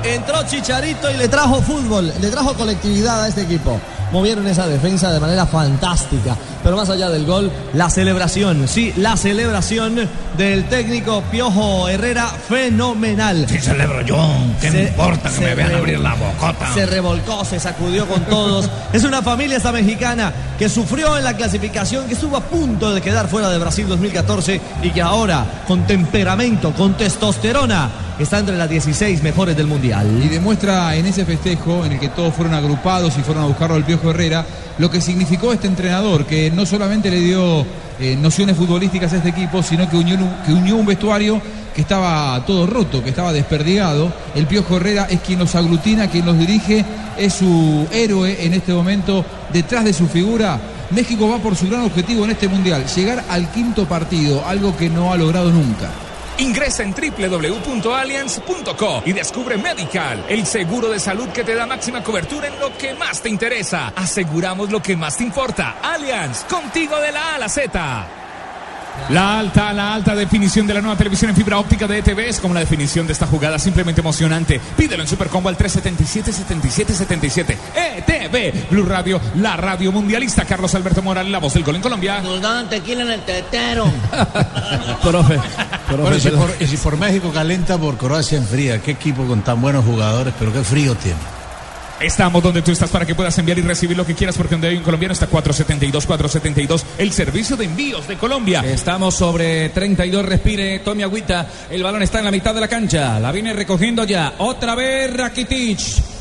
[0.02, 3.78] Entró Chicharito y le trajo fútbol, le trajo colectividad a este equipo.
[4.12, 6.36] Movieron esa defensa de manera fantástica.
[6.70, 13.44] Pero más allá del gol, la celebración, sí, la celebración del técnico Piojo Herrera, fenomenal.
[13.48, 14.16] Sí, celebro yo.
[14.60, 16.72] ¿Qué me importa que me vean abrir la bocota?
[16.72, 18.70] Se revolcó, se sacudió con todos.
[18.92, 23.00] es una familia esta mexicana que sufrió en la clasificación, que estuvo a punto de
[23.00, 28.70] quedar fuera de Brasil 2014 y que ahora, con temperamento, con testosterona, está entre las
[28.70, 30.06] 16 mejores del mundial.
[30.22, 33.74] Y demuestra en ese festejo en el que todos fueron agrupados y fueron a buscarlo
[33.74, 34.46] al Piojo Herrera
[34.80, 37.64] lo que significó este entrenador, que no solamente le dio
[37.98, 41.40] eh, nociones futbolísticas a este equipo, sino que unió, un- que unió un vestuario
[41.74, 44.12] que estaba todo roto, que estaba desperdigado.
[44.34, 46.84] El Piojo Herrera es quien los aglutina, quien los dirige,
[47.16, 49.24] es su héroe en este momento.
[49.52, 50.58] Detrás de su figura,
[50.90, 54.88] México va por su gran objetivo en este mundial, llegar al quinto partido, algo que
[54.90, 55.90] no ha logrado nunca.
[56.40, 62.48] Ingresa en www.allianz.co y descubre Medical, el seguro de salud que te da máxima cobertura
[62.48, 63.92] en lo que más te interesa.
[63.94, 65.76] Aseguramos lo que más te importa.
[65.82, 68.08] Allianz, contigo de la A a la Z.
[69.10, 72.40] La alta, la alta definición de la nueva televisión en fibra óptica de ETV es
[72.40, 74.60] como la definición de esta jugada simplemente emocionante.
[74.76, 77.56] Pídelo en Supercombo al 377-7777.
[77.74, 80.44] ETV, Blue Radio, la radio mundialista.
[80.44, 82.20] Carlos Alberto Morales, la voz del gol en Colombia.
[82.20, 83.90] Nos daban tequila en el tetero.
[85.02, 85.38] Profe.
[85.96, 88.80] Bueno, y si, por, y si por México calienta, por Croacia enfría.
[88.80, 91.18] Qué equipo con tan buenos jugadores, pero qué frío tiene.
[92.00, 94.68] Estamos donde tú estás para que puedas enviar y recibir lo que quieras, porque donde
[94.68, 98.62] hay un colombiano está 472, 472, el servicio de envíos de Colombia.
[98.64, 101.46] Estamos sobre 32, respire, tome agüita.
[101.70, 103.20] El balón está en la mitad de la cancha.
[103.20, 104.34] La viene recogiendo ya.
[104.38, 105.78] Otra vez Rakitic.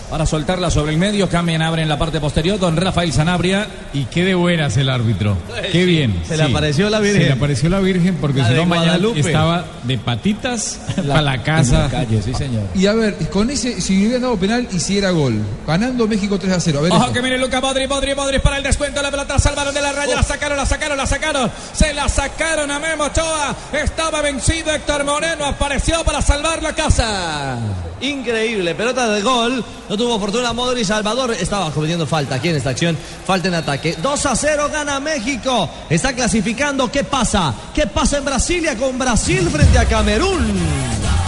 [0.10, 2.58] Para soltarla sobre el medio, cambian, abren la parte posterior.
[2.58, 3.67] Don Rafael Sanabria.
[3.93, 5.38] Y qué de buenas el árbitro.
[5.72, 6.24] Qué bien.
[6.28, 7.22] Se le apareció la Virgen.
[7.22, 11.89] Se le apareció la Virgen porque si no mañana estaba de patitas para la casa.
[12.24, 12.63] sí, señor.
[12.74, 16.08] Y a ver, con ese, si le hubieran dado penal y si era gol, ganando
[16.08, 16.80] México 3 a 0.
[16.80, 19.02] A ver, Ojo que viene Luca Modri, Modri, Modri para el descuento.
[19.02, 20.15] La pelota salvaron de la raya.
[20.15, 21.52] La sacaron, la sacaron, la sacaron.
[21.74, 23.56] Se la sacaron a Memo Ochoa.
[23.74, 25.45] Estaba vencido Héctor Moreno.
[25.45, 27.60] Apareció para salvar la casa.
[28.01, 29.63] Increíble, pelota de gol.
[29.89, 30.85] No tuvo fortuna Modri.
[30.85, 32.97] Salvador estaba cometiendo falta aquí en esta acción.
[33.25, 33.95] Falta en ataque.
[34.01, 35.69] 2 a 0 gana México.
[35.89, 36.91] Está clasificando.
[36.91, 37.53] ¿Qué pasa?
[37.73, 40.59] ¿Qué pasa en Brasilia con Brasil frente a Camerún?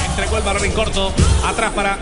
[0.10, 1.12] Entregó el balón en corto.
[1.46, 1.98] Atrás para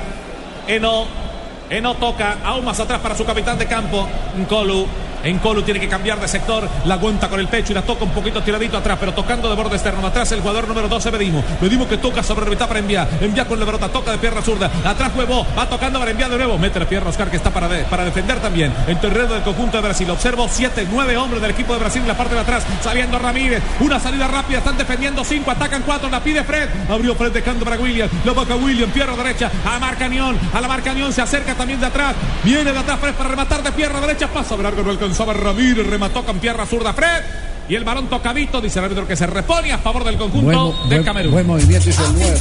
[0.68, 1.29] Eno.
[1.70, 4.88] Eno toca aún más atrás para su capitán de campo, Nkolu.
[5.22, 8.12] Nkolu tiene que cambiar de sector, la aguanta con el pecho y la toca un
[8.12, 10.08] poquito tiradito atrás, pero tocando de borde externo.
[10.08, 11.44] Atrás el jugador número 12, Bedimo.
[11.60, 13.06] Bedimo que toca sobre mitad para enviar.
[13.20, 14.72] Envía con la pelota, toca de pierna zurda.
[14.86, 16.58] Atrás Huevo, va tocando para enviar de nuevo.
[16.58, 18.74] Mete la pierna Oscar que está para, de- para defender también.
[18.88, 20.10] En terreno del conjunto de Brasil.
[20.10, 22.64] Observo 7, 9 hombres del equipo de Brasil en la parte de atrás.
[22.82, 23.62] Saliendo Ramírez.
[23.82, 26.70] Una salida rápida, están defendiendo 5, atacan 4, la pide Fred.
[26.90, 28.08] Abrió Fred dejando para William.
[28.24, 29.52] Lo toca William, pierna derecha.
[29.66, 30.40] A Marcañón.
[30.54, 32.16] A la Marcañón se acerca también de atrás.
[32.44, 34.28] Viene de atrás Fred para rematar de pierna derecha.
[34.28, 35.86] Pasa largo, no alcanzaba Ramírez.
[35.86, 37.22] Remató con pierna zurda Fred.
[37.68, 40.90] Y el balón tocadito, dice el árbitro que se repone a favor del conjunto Buen,
[40.90, 41.32] de buen- Camerún.
[41.34, 42.40] buen movimiento hizo el 9.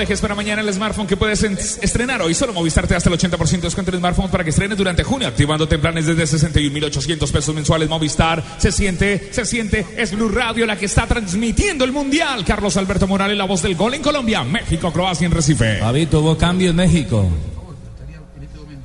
[0.00, 2.34] Dejes para mañana el smartphone que puedes en- estrenar hoy.
[2.34, 5.02] Solo Movistar te da hasta el 80% de descuento en smartphones para que estrenes durante
[5.04, 7.88] junio, activándote en planes desde 61.800 pesos mensuales.
[7.88, 9.86] Movistar se siente, se siente.
[9.96, 12.44] Es Blue Radio la que está transmitiendo el mundial.
[12.44, 14.42] Carlos Alberto Morales, la voz del gol en Colombia.
[14.44, 15.78] México, Croacia en Recife.
[15.78, 17.28] David tuvo cambio en México.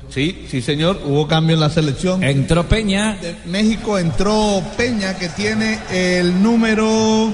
[0.08, 1.00] Sí, sí, señor.
[1.04, 2.22] Hubo cambio en la selección.
[2.22, 3.18] Entró Peña.
[3.20, 7.32] De México entró Peña, que tiene el número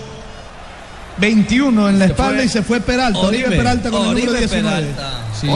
[1.18, 3.18] 21 en la Se espalda fue y se fue Peralta.
[3.18, 4.76] Oribe, Oribe, Peralta con el Oribe número 19.
[4.86, 5.18] Peralta.
[5.38, 5.46] Sí.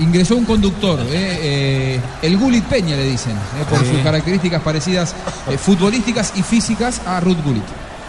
[0.00, 3.86] Ingresó un conductor, eh, eh, el Gulit Peña le dicen, eh, por Sí.
[3.92, 5.14] sus características parecidas
[5.48, 7.64] eh, futbolísticas y físicas a Ruth Gulit.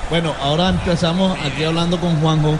[0.09, 2.55] Bueno, ahora empezamos aquí hablando con Juanjo.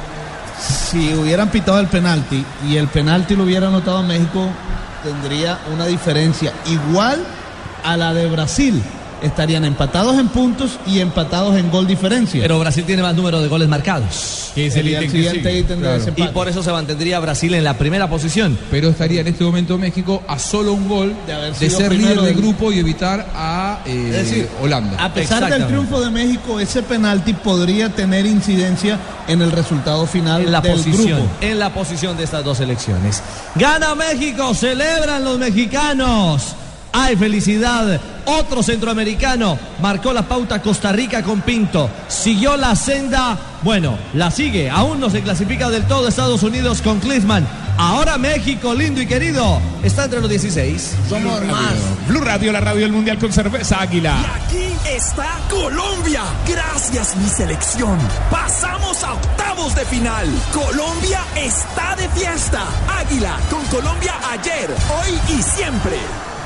[0.60, 4.50] Si hubieran pitado el penalti y el penalti lo hubiera anotado México,
[5.04, 7.24] tendría una diferencia igual
[7.84, 8.82] a la de Brasil.
[9.22, 12.42] Estarían empatados en puntos y empatados en gol diferencia.
[12.42, 14.52] Pero Brasil tiene más número de goles marcados.
[14.54, 15.60] Que es el Sería el ítem que siguiente sigue.
[15.62, 16.00] ítem de Claro.
[16.00, 16.30] desempate.
[16.30, 18.58] Y por eso se mantendría Brasil en la primera posición.
[18.72, 22.22] Pero estaría en este momento México a solo un gol de, haber sido ser líder
[22.22, 25.04] del grupo y evitar a eh, decir, Holanda.
[25.04, 30.42] A pesar del triunfo de México, ese penalti podría tener incidencia en el resultado final
[30.44, 31.30] en la del posición, grupo.
[31.42, 33.22] en la posición de estas dos selecciones.
[33.56, 36.56] Gana México, celebran los mexicanos.
[36.92, 38.00] Hay felicidad.
[38.26, 41.90] Otro centroamericano marcó la pauta Costa Rica con Pinto.
[42.08, 44.70] Siguió la senda, bueno, la sigue.
[44.70, 47.48] Aún no se clasifica del todo Estados Unidos con Klinsmann.
[47.78, 50.96] Ahora México, lindo y querido, está entre los 16.
[51.08, 51.76] Somos más.
[52.08, 54.18] Blue Radio, la radio del mundial con cerveza águila.
[54.36, 56.24] Aquí está Colombia.
[56.48, 58.00] Gracias, mi selección.
[58.32, 60.28] Pasamos a octavos de final.
[60.52, 62.66] Colombia está de fiesta.
[63.00, 65.98] Águila con Colombia ayer, hoy y siempre.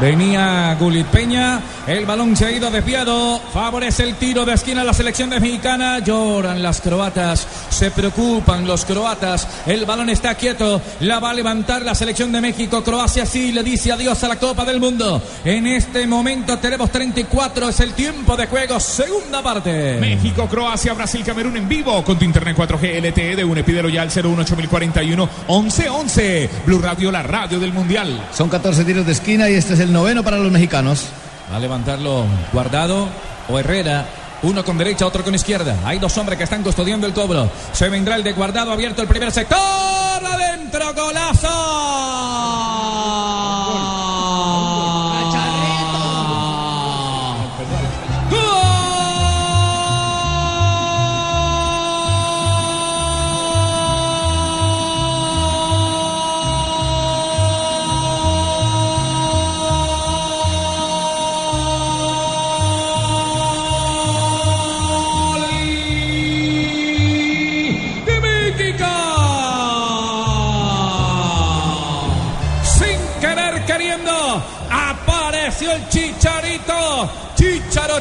[0.00, 4.84] Venía Gulit Peña, el balón se ha ido desviado, favorece el tiro de esquina a
[4.84, 10.80] la selección de mexicana, lloran las croatas, se preocupan los croatas, el balón está quieto,
[11.00, 14.36] la va a levantar la selección de México, Croacia sí le dice adiós a la
[14.36, 15.20] Copa del Mundo.
[15.44, 19.98] En este momento tenemos 34, es el tiempo de juego, segunda parte.
[19.98, 24.02] México, Croacia, Brasil, Camerún en vivo con tu internet 4G LTE de un pídelo ya
[24.02, 26.50] al 018041 1111.
[26.66, 28.28] Blue Radio, la radio del mundial.
[28.32, 31.06] Son 14 tiros de esquina y este es el noveno para los mexicanos.
[31.52, 33.08] A levantarlo Guardado
[33.48, 34.06] o Herrera.
[34.42, 35.76] Uno con derecha, otro con izquierda.
[35.84, 37.50] Hay dos hombres que están custodiando el cobro.
[37.72, 39.58] Se vendrá el de Guardado abierto el primer sector.
[39.58, 42.67] Adentro, golazo.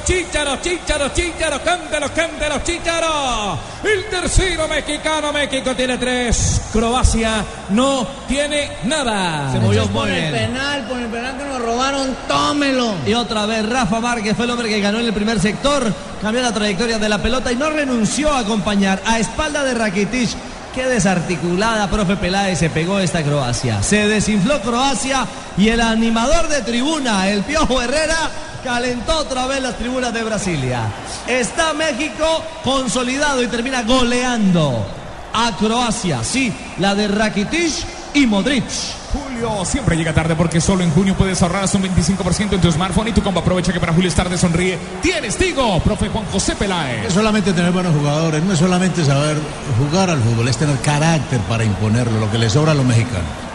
[0.08, 3.60] Chicharo, chicharo, chicharo, cántalos, cántalos, chicharo.
[3.84, 6.62] El tercero mexicano, México tiene tres.
[6.72, 9.52] Croacia no tiene nada.
[9.52, 12.94] Se movió por el penal, por el penal que nos robaron, tómelo.
[13.06, 16.42] Y otra vez Rafa Márquez fue el hombre que ganó en el primer sector, cambió
[16.42, 20.30] la trayectoria de la pelota y no renunció a acompañar a espalda de Rakitic.
[20.74, 23.84] Qué desarticulada, profe Peláez, se pegó esta Croacia.
[23.84, 25.26] Se desinfló Croacia
[25.58, 28.30] y el animador de tribuna, el Piojo Herrera,
[28.64, 30.82] calentó otra vez las tribunas de Brasilia.
[31.28, 34.86] Está México consolidado y termina goleando
[35.34, 36.24] a Croacia.
[36.24, 37.74] Sí, la de Rakitic
[38.14, 38.66] y Modric.
[39.14, 42.72] Julio siempre llega tarde porque solo en junio puedes ahorrar hasta un 25% en tu
[42.72, 44.78] smartphone y tu combo aprovecha que para Julio es tarde sonríe.
[45.02, 47.04] Tienes Tigo, profe Juan José Peláez.
[47.04, 49.38] No es solamente tener buenos jugadores, no es solamente saber
[49.80, 53.47] jugar al fútbol, es tener carácter para imponerlo, lo que les sobra a los mexicanos.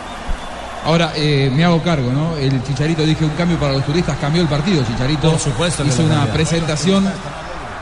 [0.85, 2.37] Ahora eh, me hago cargo, ¿no?
[2.37, 4.85] El Chicharito dije un cambio para los turistas, cambió el partido.
[4.85, 7.05] Chicharito Por supuesto hizo una presentación.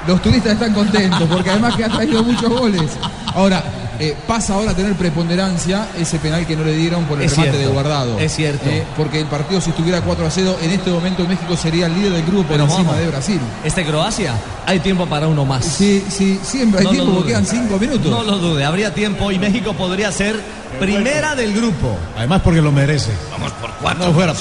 [0.07, 2.99] Los turistas están contentos porque además que ha traído muchos goles.
[3.35, 3.63] Ahora,
[4.01, 7.33] eh, pasa ahora a tener preponderancia ese penal que no le dieron por el Es
[7.33, 8.19] remate cierto, de guardado.
[8.19, 8.69] es cierto.
[8.69, 11.95] Eh, porque el partido, si estuviera 4 a 0, en este momento México sería el
[11.95, 13.41] líder del grupo por encima vamos, de Brasil.
[13.63, 14.35] Este Croacia,
[14.67, 15.65] hay tiempo para uno más.
[15.65, 18.11] Sí, sí, siempre hay No tiempo porque quedan 5 minutos.
[18.11, 20.41] No lo dude, habría tiempo y México podría ser
[20.79, 21.97] primera del grupo.
[22.17, 23.11] Además porque lo merece.
[23.31, 24.35] Vamos por No fuera.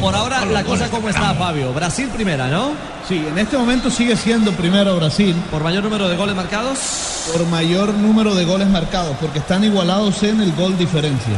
[0.00, 1.72] Por ahora la cosa como está, Fabio.
[1.72, 2.72] Brasil primera, ¿no?
[3.08, 5.36] Sí, en este momento sigue siendo primero Brasil.
[5.50, 6.78] ¿Por mayor número de goles marcados?
[7.30, 11.34] Por mayor número de goles marcados, porque están igualados en el gol diferencia.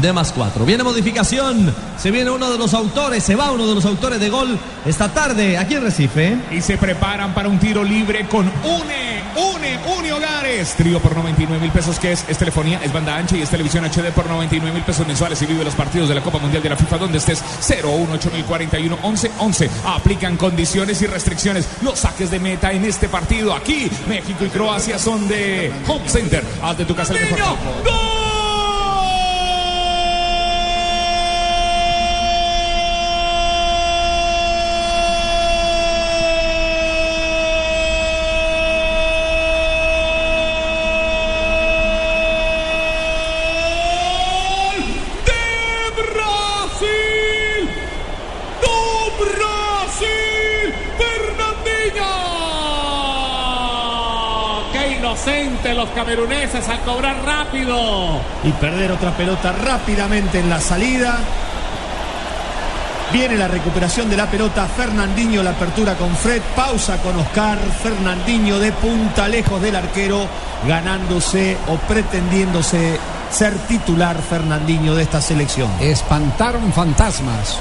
[0.00, 0.64] De más cuatro.
[0.64, 1.72] Viene modificación.
[1.98, 3.22] Se viene uno de los autores.
[3.22, 6.38] Se va uno de los autores de gol esta tarde aquí en Recife.
[6.50, 10.74] Y se preparan para un tiro libre con UNE, UNE, UNE Hogares.
[10.74, 13.84] Trío por 99 mil pesos, que es, es telefonía, es banda ancha y es televisión
[13.84, 15.40] HD por 99 mil pesos mensuales.
[15.42, 19.30] Y vive los partidos de la Copa Mundial de la FIFA donde estés 018041 11
[19.38, 19.70] 11.
[19.86, 21.68] Aplican condiciones y restricciones.
[21.82, 23.54] Los saques de meta en este partido.
[23.54, 26.44] Aquí, México y Croacia son de Home Center.
[26.62, 27.38] Haz de tu casa el mejor.
[27.38, 28.22] equipo.
[45.26, 47.68] de Brasil.
[48.60, 48.76] ¡Do
[49.20, 50.74] Brasil!
[50.98, 52.12] ¡Fernandinho!
[54.72, 58.20] ¡Qué inocente los cameruneses al cobrar rápido!
[58.44, 61.18] Y perder otra pelota rápidamente en la salida.
[63.12, 64.66] Viene la recuperación de la pelota.
[64.66, 66.40] Fernandinho la apertura con Fred.
[66.56, 67.58] Pausa con Oscar.
[67.82, 70.26] Fernandinho de punta lejos del arquero.
[70.66, 72.98] Ganándose o pretendiéndose
[73.30, 75.70] ser titular Fernandinho de esta selección.
[75.80, 77.58] Espantaron fantasmas.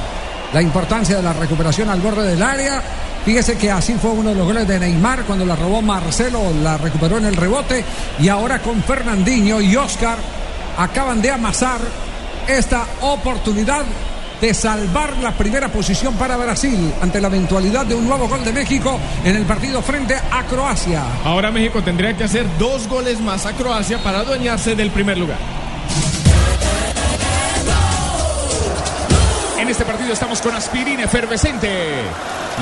[0.54, 2.82] La importancia de la recuperación al borde del área.
[3.26, 6.78] Fíjese que así fue uno de los goles de Neymar cuando la robó Marcelo, la
[6.78, 7.84] recuperó en el rebote.
[8.20, 10.18] Y ahora con Fernandinho y Oscar
[10.78, 11.80] acaban de amasar
[12.48, 13.86] esta oportunidad
[14.42, 18.52] de salvar la primera posición para Brasil ante la eventualidad de un nuevo gol de
[18.52, 21.04] México en el partido frente a Croacia.
[21.24, 25.61] Ahora México tendría que hacer dos goles más a Croacia para adueñarse del primer lugar.
[29.72, 31.70] Este partido estamos con aspirina efervescente.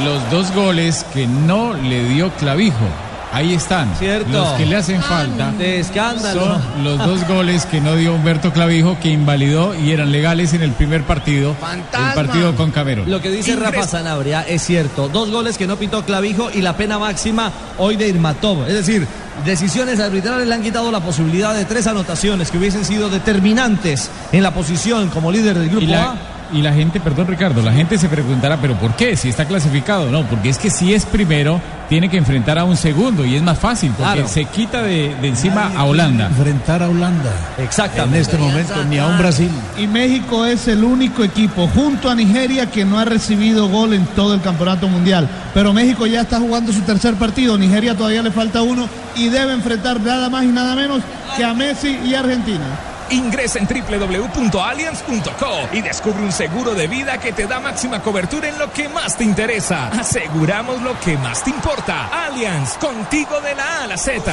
[0.05, 2.85] Los dos goles que no le dio clavijo.
[3.31, 3.95] Ahí están.
[3.97, 4.29] Cierto.
[4.31, 5.51] Los que le hacen falta.
[5.51, 6.41] De escándalo.
[6.41, 10.61] Son los dos goles que no dio Humberto Clavijo, que invalidó y eran legales en
[10.61, 11.55] el primer partido.
[11.93, 13.09] El partido con Camerún.
[13.09, 15.09] Lo que dice Rafa Sanabria es cierto.
[15.09, 18.67] Dos goles que no pitó Clavijo y la pena máxima hoy de Irmatov.
[18.67, 19.07] Es decir,
[19.45, 24.43] decisiones arbitrales le han quitado la posibilidad de tres anotaciones que hubiesen sido determinantes en
[24.43, 26.15] la posición como líder del grupo Y A.
[26.53, 29.15] y la gente, perdón Ricardo, la gente se preguntará, pero ¿por qué?
[29.15, 32.75] Si está clasificado, no, porque es que si es primero, tiene que enfrentar a un
[32.77, 34.27] segundo y es más fácil, porque Claro.
[34.27, 36.27] se quita de, de encima a Holanda.
[36.27, 37.31] Enfrentar a Holanda.
[37.57, 38.17] Exactamente.
[38.17, 39.49] En este momento, ni a un Brasil.
[39.77, 44.05] Y México es el único equipo junto a Nigeria que no ha recibido gol en
[44.07, 45.27] todo el campeonato mundial.
[45.53, 47.57] Pero México ya está jugando su tercer partido.
[47.57, 51.01] Nigeria todavía le falta uno y debe enfrentar nada más y nada menos
[51.37, 52.65] que a Messi y Argentina.
[53.11, 58.59] Ingresa en www.allianz.co y descubre un seguro de vida que te da máxima cobertura en
[58.59, 59.87] lo que más te interesa.
[59.89, 62.25] Aseguramos lo que más te importa.
[62.25, 64.31] Allianz, contigo de la A a la Z.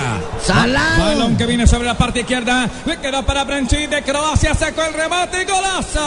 [0.98, 2.68] Balón que viene sobre la parte izquierda.
[2.84, 4.54] Le quedó para Branchi de Croacia.
[4.54, 6.00] Sacó el remate y golazo.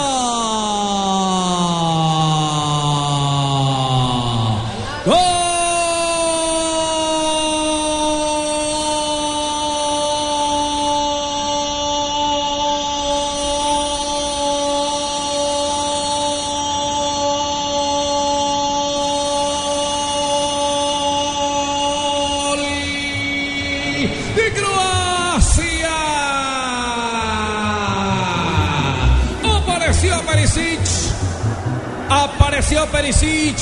[32.69, 33.57] Apareció Perisic.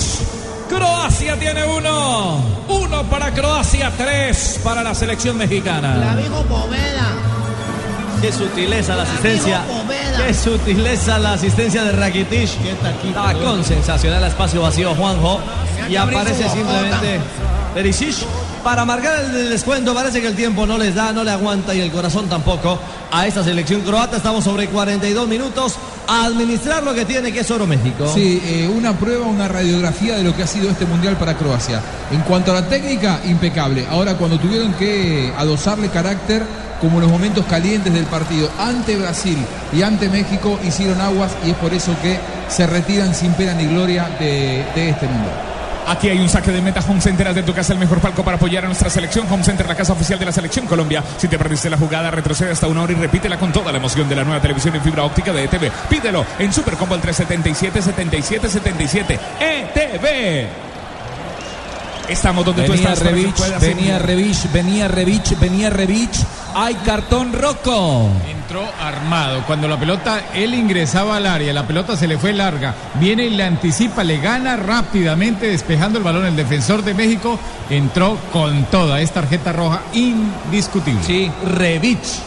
[0.67, 2.41] Croacia tiene uno.
[2.67, 5.93] Uno para Croacia, tres para la selección mexicana.
[5.93, 7.13] Clavijo Poveda.
[8.21, 9.61] Qué sutileza la asistencia.
[10.17, 12.49] Qué sutileza la asistencia de Rakitic.
[13.41, 15.39] Con sensacional espacio vacío Juanjo.
[15.87, 17.21] Y aparece simplemente
[17.73, 18.25] Perisic
[18.61, 19.93] para marcar el descuento.
[19.93, 22.77] Parece que el tiempo no les da, no le aguanta y el corazón tampoco
[23.09, 24.17] a esta selección croata.
[24.17, 25.75] Estamos sobre 42 minutos
[26.07, 28.09] a administrar lo que tiene, que es oro México.
[28.13, 31.81] Sí, eh, una prueba, una radiografía de lo que ha sido este mundial para Croacia.
[32.11, 33.85] En cuanto a la técnica, impecable.
[33.89, 36.43] Ahora, cuando tuvieron que adosarle carácter,
[36.79, 39.37] como en los momentos calientes del partido, ante Brasil
[39.73, 43.65] y ante México, hicieron aguas y es por eso que se retiran sin pena ni
[43.65, 45.46] gloria de, de este mundo.
[45.87, 48.21] Aquí hay un saque de meta Home Center, haz de tu casa el mejor palco
[48.21, 49.25] para apoyar a nuestra selección.
[49.31, 51.01] Home Center, la casa oficial de la selección Colombia.
[51.17, 54.09] Si te perdiste la jugada, retrocede hasta una hora y repítela con toda la emoción
[54.09, 55.71] de la nueva televisión en fibra óptica de ETV.
[55.89, 60.47] Pídelo en Supercombo al 377 77 77 ETV.
[62.09, 62.99] Estamos donde tú Venía estás.
[62.99, 63.99] para que Revich, venía.
[63.99, 66.17] Revich, venía Revich, venía Revich.
[66.59, 68.09] Hay cartón rojo.
[68.27, 69.43] Entró armado.
[69.45, 72.73] Cuando la pelota, él ingresaba al área, la pelota se le fue larga.
[72.95, 76.25] Viene y le anticipa, le gana rápidamente, despejando el balón.
[76.25, 77.37] El defensor de México
[77.69, 78.99] entró con toda.
[79.01, 81.03] Es tarjeta roja indiscutible.
[81.03, 82.21] Sí, Revich.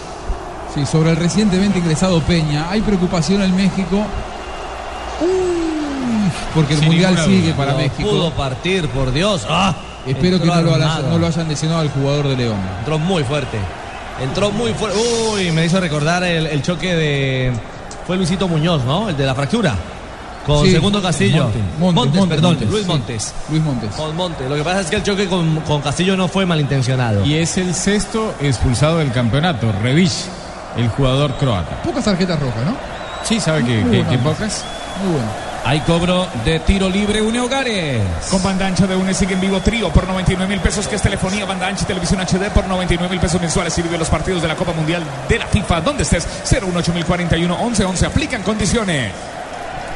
[0.77, 3.97] Sí, sobre el recientemente ingresado Peña, hay preocupación en México.
[5.21, 8.09] Uy, porque el Sin mundial sigue para No México.
[8.09, 9.45] pudo partir, por Dios.
[9.51, 9.75] ¡Ah!
[10.07, 12.61] Espero que no lo, no hayan lesionado al jugador de León.
[12.79, 13.59] Entró muy fuerte.
[14.23, 14.99] Entró muy fuerte.
[15.33, 17.53] Uy, me hizo recordar el, el choque de.
[18.07, 19.09] Fue Luisito Muñoz, ¿no?
[19.09, 19.75] El de la fractura.
[20.47, 21.45] Con Sí, Segundo Castillo.
[21.45, 22.51] Montes, Montes, Montes, perdón.
[22.55, 22.89] Montes, Luis sí.
[22.89, 23.35] Montes.
[23.51, 23.91] Luis Montes.
[23.95, 24.49] Con Montes.
[24.49, 27.25] Lo que pasa es que el choque con, con Castillo no fue malintencionado.
[27.25, 30.13] Y es el sexto expulsado del campeonato, Revich,
[30.77, 31.83] el jugador croata.
[31.83, 32.75] Pocas tarjetas rojas, ¿no?
[33.23, 34.11] Sí, ¿sabe que, Muy que- buena.
[34.11, 34.65] que pocas?
[35.05, 35.29] Muy bueno.
[35.65, 38.03] Hay cobro de tiro libre, Une Hogares.
[38.31, 41.03] Con banda ancha de UNE sigue en vivo trío por 99 mil pesos, que es
[41.03, 44.41] telefonía, banda ancha y televisión HD por 99 mil pesos mensuales y vive los partidos
[44.41, 45.83] de la Copa Mundial de la FIFA.
[45.83, 48.07] Donde estés, 018 041 11 11.
[48.07, 49.13] Aplican condiciones.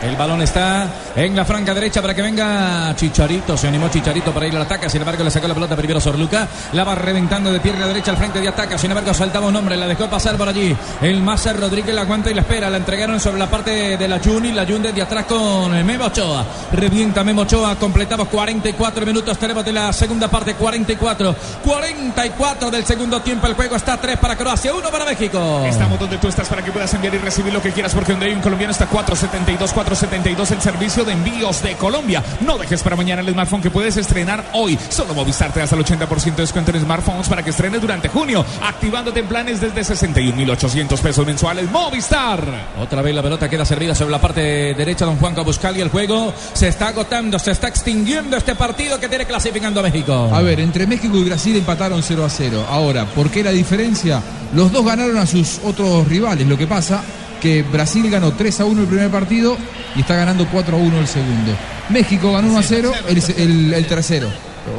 [0.02, 0.86] El balón está
[1.16, 3.56] en la franca derecha para que venga Chicharito.
[3.56, 4.88] Se animó Chicharito para ir al ataque.
[4.90, 6.46] Sin embargo, le sacó la pelota primero Sorluca.
[6.72, 8.78] La va reventando de pierna derecha al frente de ataque.
[8.78, 9.76] Sin embargo, saltaba un hombre.
[9.76, 10.76] La dejó pasar por allí.
[11.00, 12.68] El Massa Rodríguez la aguanta y la espera.
[12.68, 14.52] La entregaron sobre la parte de la Juni.
[14.52, 16.44] La Jun desde atrás con Memo Ochoa.
[16.72, 17.76] Revienta Memo Ochoa.
[17.76, 19.38] Completamos 44 minutos.
[19.38, 21.34] Tenemos de la segunda parte 44.
[21.64, 23.46] 44 del segundo tiempo.
[23.46, 25.64] El juego está 3 para Croacia, 1 para México.
[25.66, 28.26] Estamos donde tú estás para que puedas enviar y recibir lo que quieras porque donde
[28.26, 32.20] hay un colombiano está 472 472 el servicio de envíos de Colombia.
[32.40, 34.76] No dejes para mañana el smartphone que puedes estrenar hoy.
[34.88, 38.08] Solo Movistar te da hasta el 80% de descuento en smartphones para que estrenes durante
[38.08, 41.70] junio, activándote en planes desde 61.800 pesos mensuales.
[41.70, 42.44] Movistar.
[42.80, 44.40] Otra vez la pelota queda servida sobre la parte
[44.74, 45.04] derecha.
[45.04, 49.08] Don Juan Cabuscal y el juego se está agotando, se está extinguiendo este partido que
[49.08, 50.28] tiene clasificando a México.
[50.32, 52.66] A ver, entre México y Brasil empataron 0 a 0.
[52.68, 54.20] Ahora, ¿por qué la diferencia?
[54.54, 56.48] Los dos ganaron a sus otros rivales.
[56.48, 57.00] Lo que pasa
[57.44, 59.54] que Brasil ganó 3 a 1 el primer partido
[59.94, 61.52] y está ganando 4 a 1 el segundo.
[61.90, 64.28] México ganó 1 a 0 el, el- el tercero,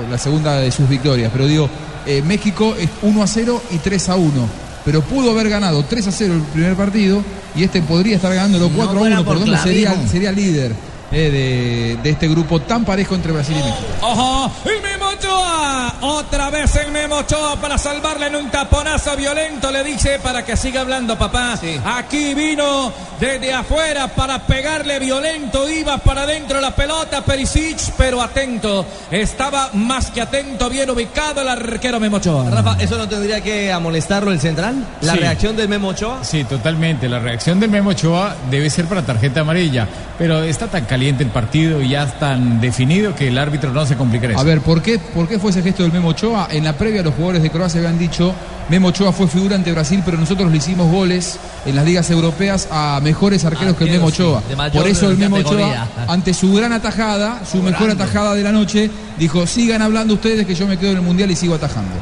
[0.09, 1.29] la segunda de sus victorias.
[1.31, 1.69] Pero digo,
[2.07, 4.49] eh, México es 1 a 0 y 3 a 1.
[4.83, 7.23] Pero pudo haber ganado 3 a 0 el primer partido
[7.55, 10.71] y este podría estar ganándolo 4 a fuera 1, por tanto sería, sería líder
[11.11, 13.77] eh, de, de este grupo tan parejo entre Brasil y México.
[14.01, 14.81] Ojo, y
[15.19, 15.93] Ochoa.
[16.01, 19.71] Otra vez el Memo Ochoa para salvarle en un taponazo violento.
[19.71, 21.57] Le dice para que siga hablando, papá.
[21.85, 25.69] Aquí vino desde afuera para pegarle violento.
[25.69, 28.85] Iba para adentro la pelota Perisic, pero atento.
[29.09, 32.49] Estaba más que atento, bien ubicado el arquero Memo Ochoa.
[32.49, 34.85] Rafa, ¿eso no tendría que amonestarlo el central?
[35.01, 35.19] La Sí.
[35.19, 36.23] reacción del Memo Ochoa.
[36.23, 37.07] Sí, totalmente.
[37.09, 39.87] La reacción del Memo Ochoa debe ser para tarjeta amarilla.
[40.17, 43.95] Pero está tan caliente el partido y ya tan definido que el árbitro no se
[43.97, 44.39] complica eso.
[44.39, 46.47] A ver, ¿por qué, ¿por qué fue ese gesto del Memo Ochoa?
[46.51, 48.33] En la previa los jugadores de Croacia habían dicho,
[48.69, 52.67] Memo Ochoa fue figura ante Brasil, pero nosotros le hicimos goles en las ligas europeas
[52.71, 54.41] a mejores arqueros que el Memo Ochoa.
[54.47, 55.87] sí, Por eso el Memo categoría.
[55.93, 60.45] Ochoa, ante su gran atajada, su mejor atajada de la noche, dijo, sigan hablando ustedes
[60.45, 61.95] que yo me quedo en el Mundial y sigo atajando.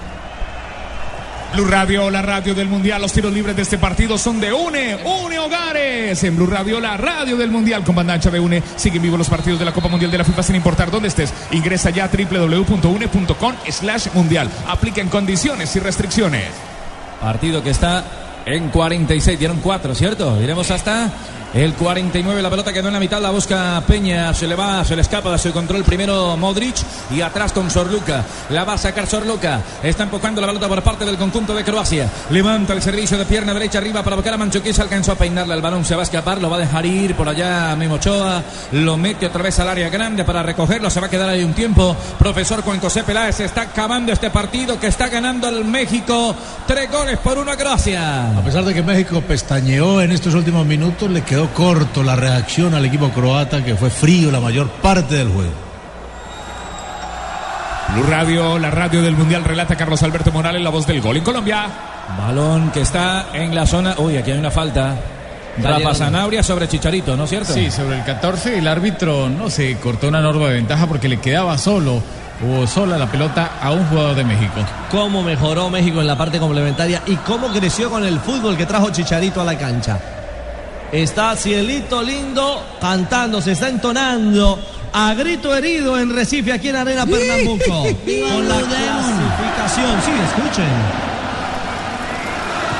[1.53, 2.99] Blue Radio, la radio del Mundial.
[2.99, 6.23] Los tiros libres de este partido son de UNE, UNE Hogares.
[6.23, 8.63] En Blue Radio, la radio del Mundial con banda ancha de UNE.
[8.75, 11.31] Siguen vivos los partidos de la Copa Mundial de la FIFA sin importar dónde estés.
[11.51, 14.49] Ingresa ya a www.une.com slash mundial.
[14.67, 16.45] Apliquen condiciones y restricciones.
[17.21, 18.03] Partido que está
[18.47, 19.37] en 46.
[19.37, 20.41] Dieron 4, ¿cierto?
[20.41, 21.11] Iremos hasta
[21.53, 22.41] el 49.
[22.41, 23.21] La pelota quedó en la mitad.
[23.21, 24.33] La busca Peña.
[24.33, 26.75] Se le va, se le escapa de su control primero Modric.
[27.11, 28.23] Y atrás con Sorluca.
[28.49, 29.61] La va a sacar Sorluca.
[29.81, 32.09] Está empujando la pelota por parte del conjunto de Croacia.
[32.29, 34.73] Levanta el servicio de pierna derecha arriba para buscar a Manchuquí.
[34.73, 35.85] Se alcanzó a peinarle el balón.
[35.85, 36.41] Se va a escapar.
[36.41, 38.43] Lo va a dejar ir por allá Memo Ochoa.
[38.71, 40.89] Lo mete otra vez al área grande para recogerlo.
[40.89, 41.95] Se va a quedar ahí un tiempo.
[42.17, 46.35] Profesor Juan José Peláez está acabando este partido que está ganando el México.
[46.65, 48.37] Tres goles por uno a Croacia.
[48.37, 52.73] A pesar de que México pestañeó en estos últimos minutos, le quedó corto la reacción
[52.73, 55.51] al equipo croata, que fue frío la mayor parte del juego.
[57.93, 61.23] Blue Radio, la radio del Mundial, relata Carlos Alberto Morales, la voz del gol en
[61.23, 61.67] Colombia.
[62.17, 63.95] Balón que está en la zona.
[63.97, 64.95] Uy, aquí hay una falta.
[65.61, 65.93] Rafa.
[65.93, 67.53] Sanabria sobre Chicharito, ¿no es cierto?
[67.53, 71.19] Sí, sobre el 14 el árbitro no se cortó una norma de ventaja porque le
[71.19, 72.01] quedaba solo
[72.41, 74.55] o sola la pelota a un jugador de México.
[74.89, 78.89] Cómo mejoró México en la parte complementaria y cómo creció con el fútbol que trajo
[78.89, 79.99] Chicharito a la cancha.
[80.93, 84.59] Está Cielito Lindo cantando, se está entonando
[84.93, 87.65] a grito herido en Recife, aquí en Arena Pernambuco.
[87.65, 90.01] con la clasificación.
[90.05, 91.12] Sí, escuchen.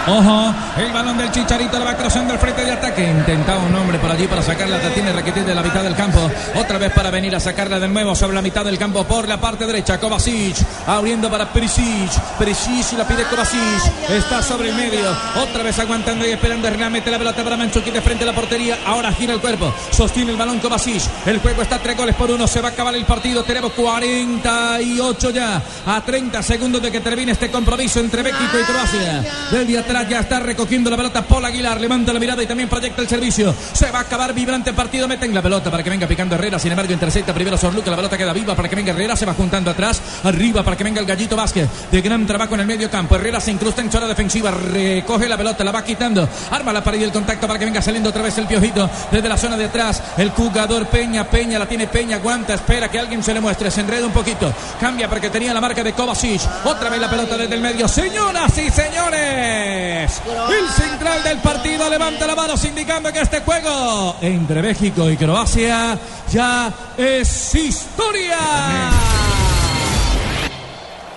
[0.06, 3.08] Ojo, el balón del Chicharito le va cruzando el frente de ataque.
[3.08, 4.78] Intentaba un hombre por allí para sacarla.
[4.78, 6.30] La tiene Rakitic de la mitad del campo.
[6.56, 9.40] Otra vez para venir a sacarla de nuevo sobre la mitad del campo por la
[9.40, 10.02] parte derecha.
[10.02, 12.12] Kovacic abriendo para Perisic.
[12.38, 14.10] Perisic la pide Kovacic.
[14.10, 15.10] Está sobre el medio.
[15.42, 16.68] Otra vez aguantando y esperando.
[16.68, 18.80] Hernán mete la pelota para Manchuki de frente a la portería.
[18.86, 19.74] Ahora gira el cuerpo.
[19.90, 21.02] Sostiene el balón Kovacic.
[21.26, 22.46] El juego está tres goles por uno.
[22.46, 23.44] Se va a acabar el partido.
[23.44, 25.62] Tenemos 48 ya.
[25.86, 29.24] A 30 segundos de que termine este compromiso entre México y Croacia.
[29.50, 31.80] Desde ya está recogiendo la pelota Paul Aguilar.
[31.80, 33.54] Levanta la mirada y también proyecta el servicio.
[33.74, 35.08] Se va a acabar vibrante el partido.
[35.08, 36.58] Meten la pelota para que venga picando Herrera.
[36.58, 37.92] Sin embargo, intercepta primero Sorluca.
[37.92, 39.16] La pelota queda viva para que venga Herrera.
[39.16, 40.02] Se va juntando atrás.
[40.24, 41.70] Arriba para que venga el Gallito Vázquez.
[41.92, 43.16] De gran trabajo en el medio campo.
[43.16, 44.50] Herrera se incrusta en zona defensiva.
[44.50, 45.64] Recoge la pelota.
[45.64, 46.28] La va quitando.
[46.50, 48.90] Arma la pared y el contacto para que venga saliendo otra vez el piojito.
[49.12, 50.02] Desde la zona de atrás.
[50.18, 51.26] El jugador Peña.
[51.26, 52.16] Peña la tiene Peña.
[52.16, 52.56] Aguanta.
[52.56, 53.70] Espera que alguien se le muestre.
[53.70, 54.52] Se enreda un poquito.
[54.80, 56.42] Cambia porque tenía la marca de Kovacic.
[56.66, 57.88] Otra vez la pelota desde el medio.
[57.88, 59.83] Señoras y señores.
[59.84, 65.98] El central del partido levanta la mano indicando que este juego entre México y Croacia
[66.32, 68.38] ya es historia.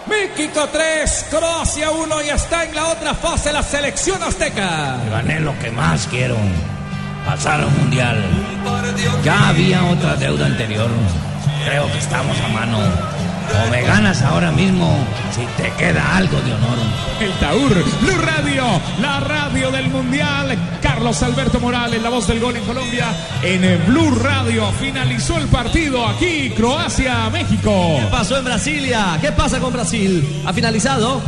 [0.07, 4.99] México 3, Croacia 1 y está en la otra fase la selección azteca.
[5.11, 6.37] Gané lo que más quiero.
[7.25, 8.25] pasar un mundial.
[9.23, 10.89] Ya había otra deuda anterior.
[11.65, 12.79] Creo que estamos a mano.
[13.55, 14.97] O me ganas ahora mismo
[15.31, 16.79] si te queda algo de honor.
[17.21, 17.73] El Taur,
[18.03, 18.65] Blue Radio,
[19.01, 20.57] la radio del Mundial.
[20.83, 23.07] Carlos Alberto Morales, la voz del gol en Colombia.
[23.43, 27.97] En Blue Radio finalizó el partido aquí, Croacia, México.
[28.01, 29.19] ¿Qué pasó en Brasilia?
[29.21, 30.43] ¿Qué pasa con Brasil?
[30.47, 31.21] ¿Ha finalizado?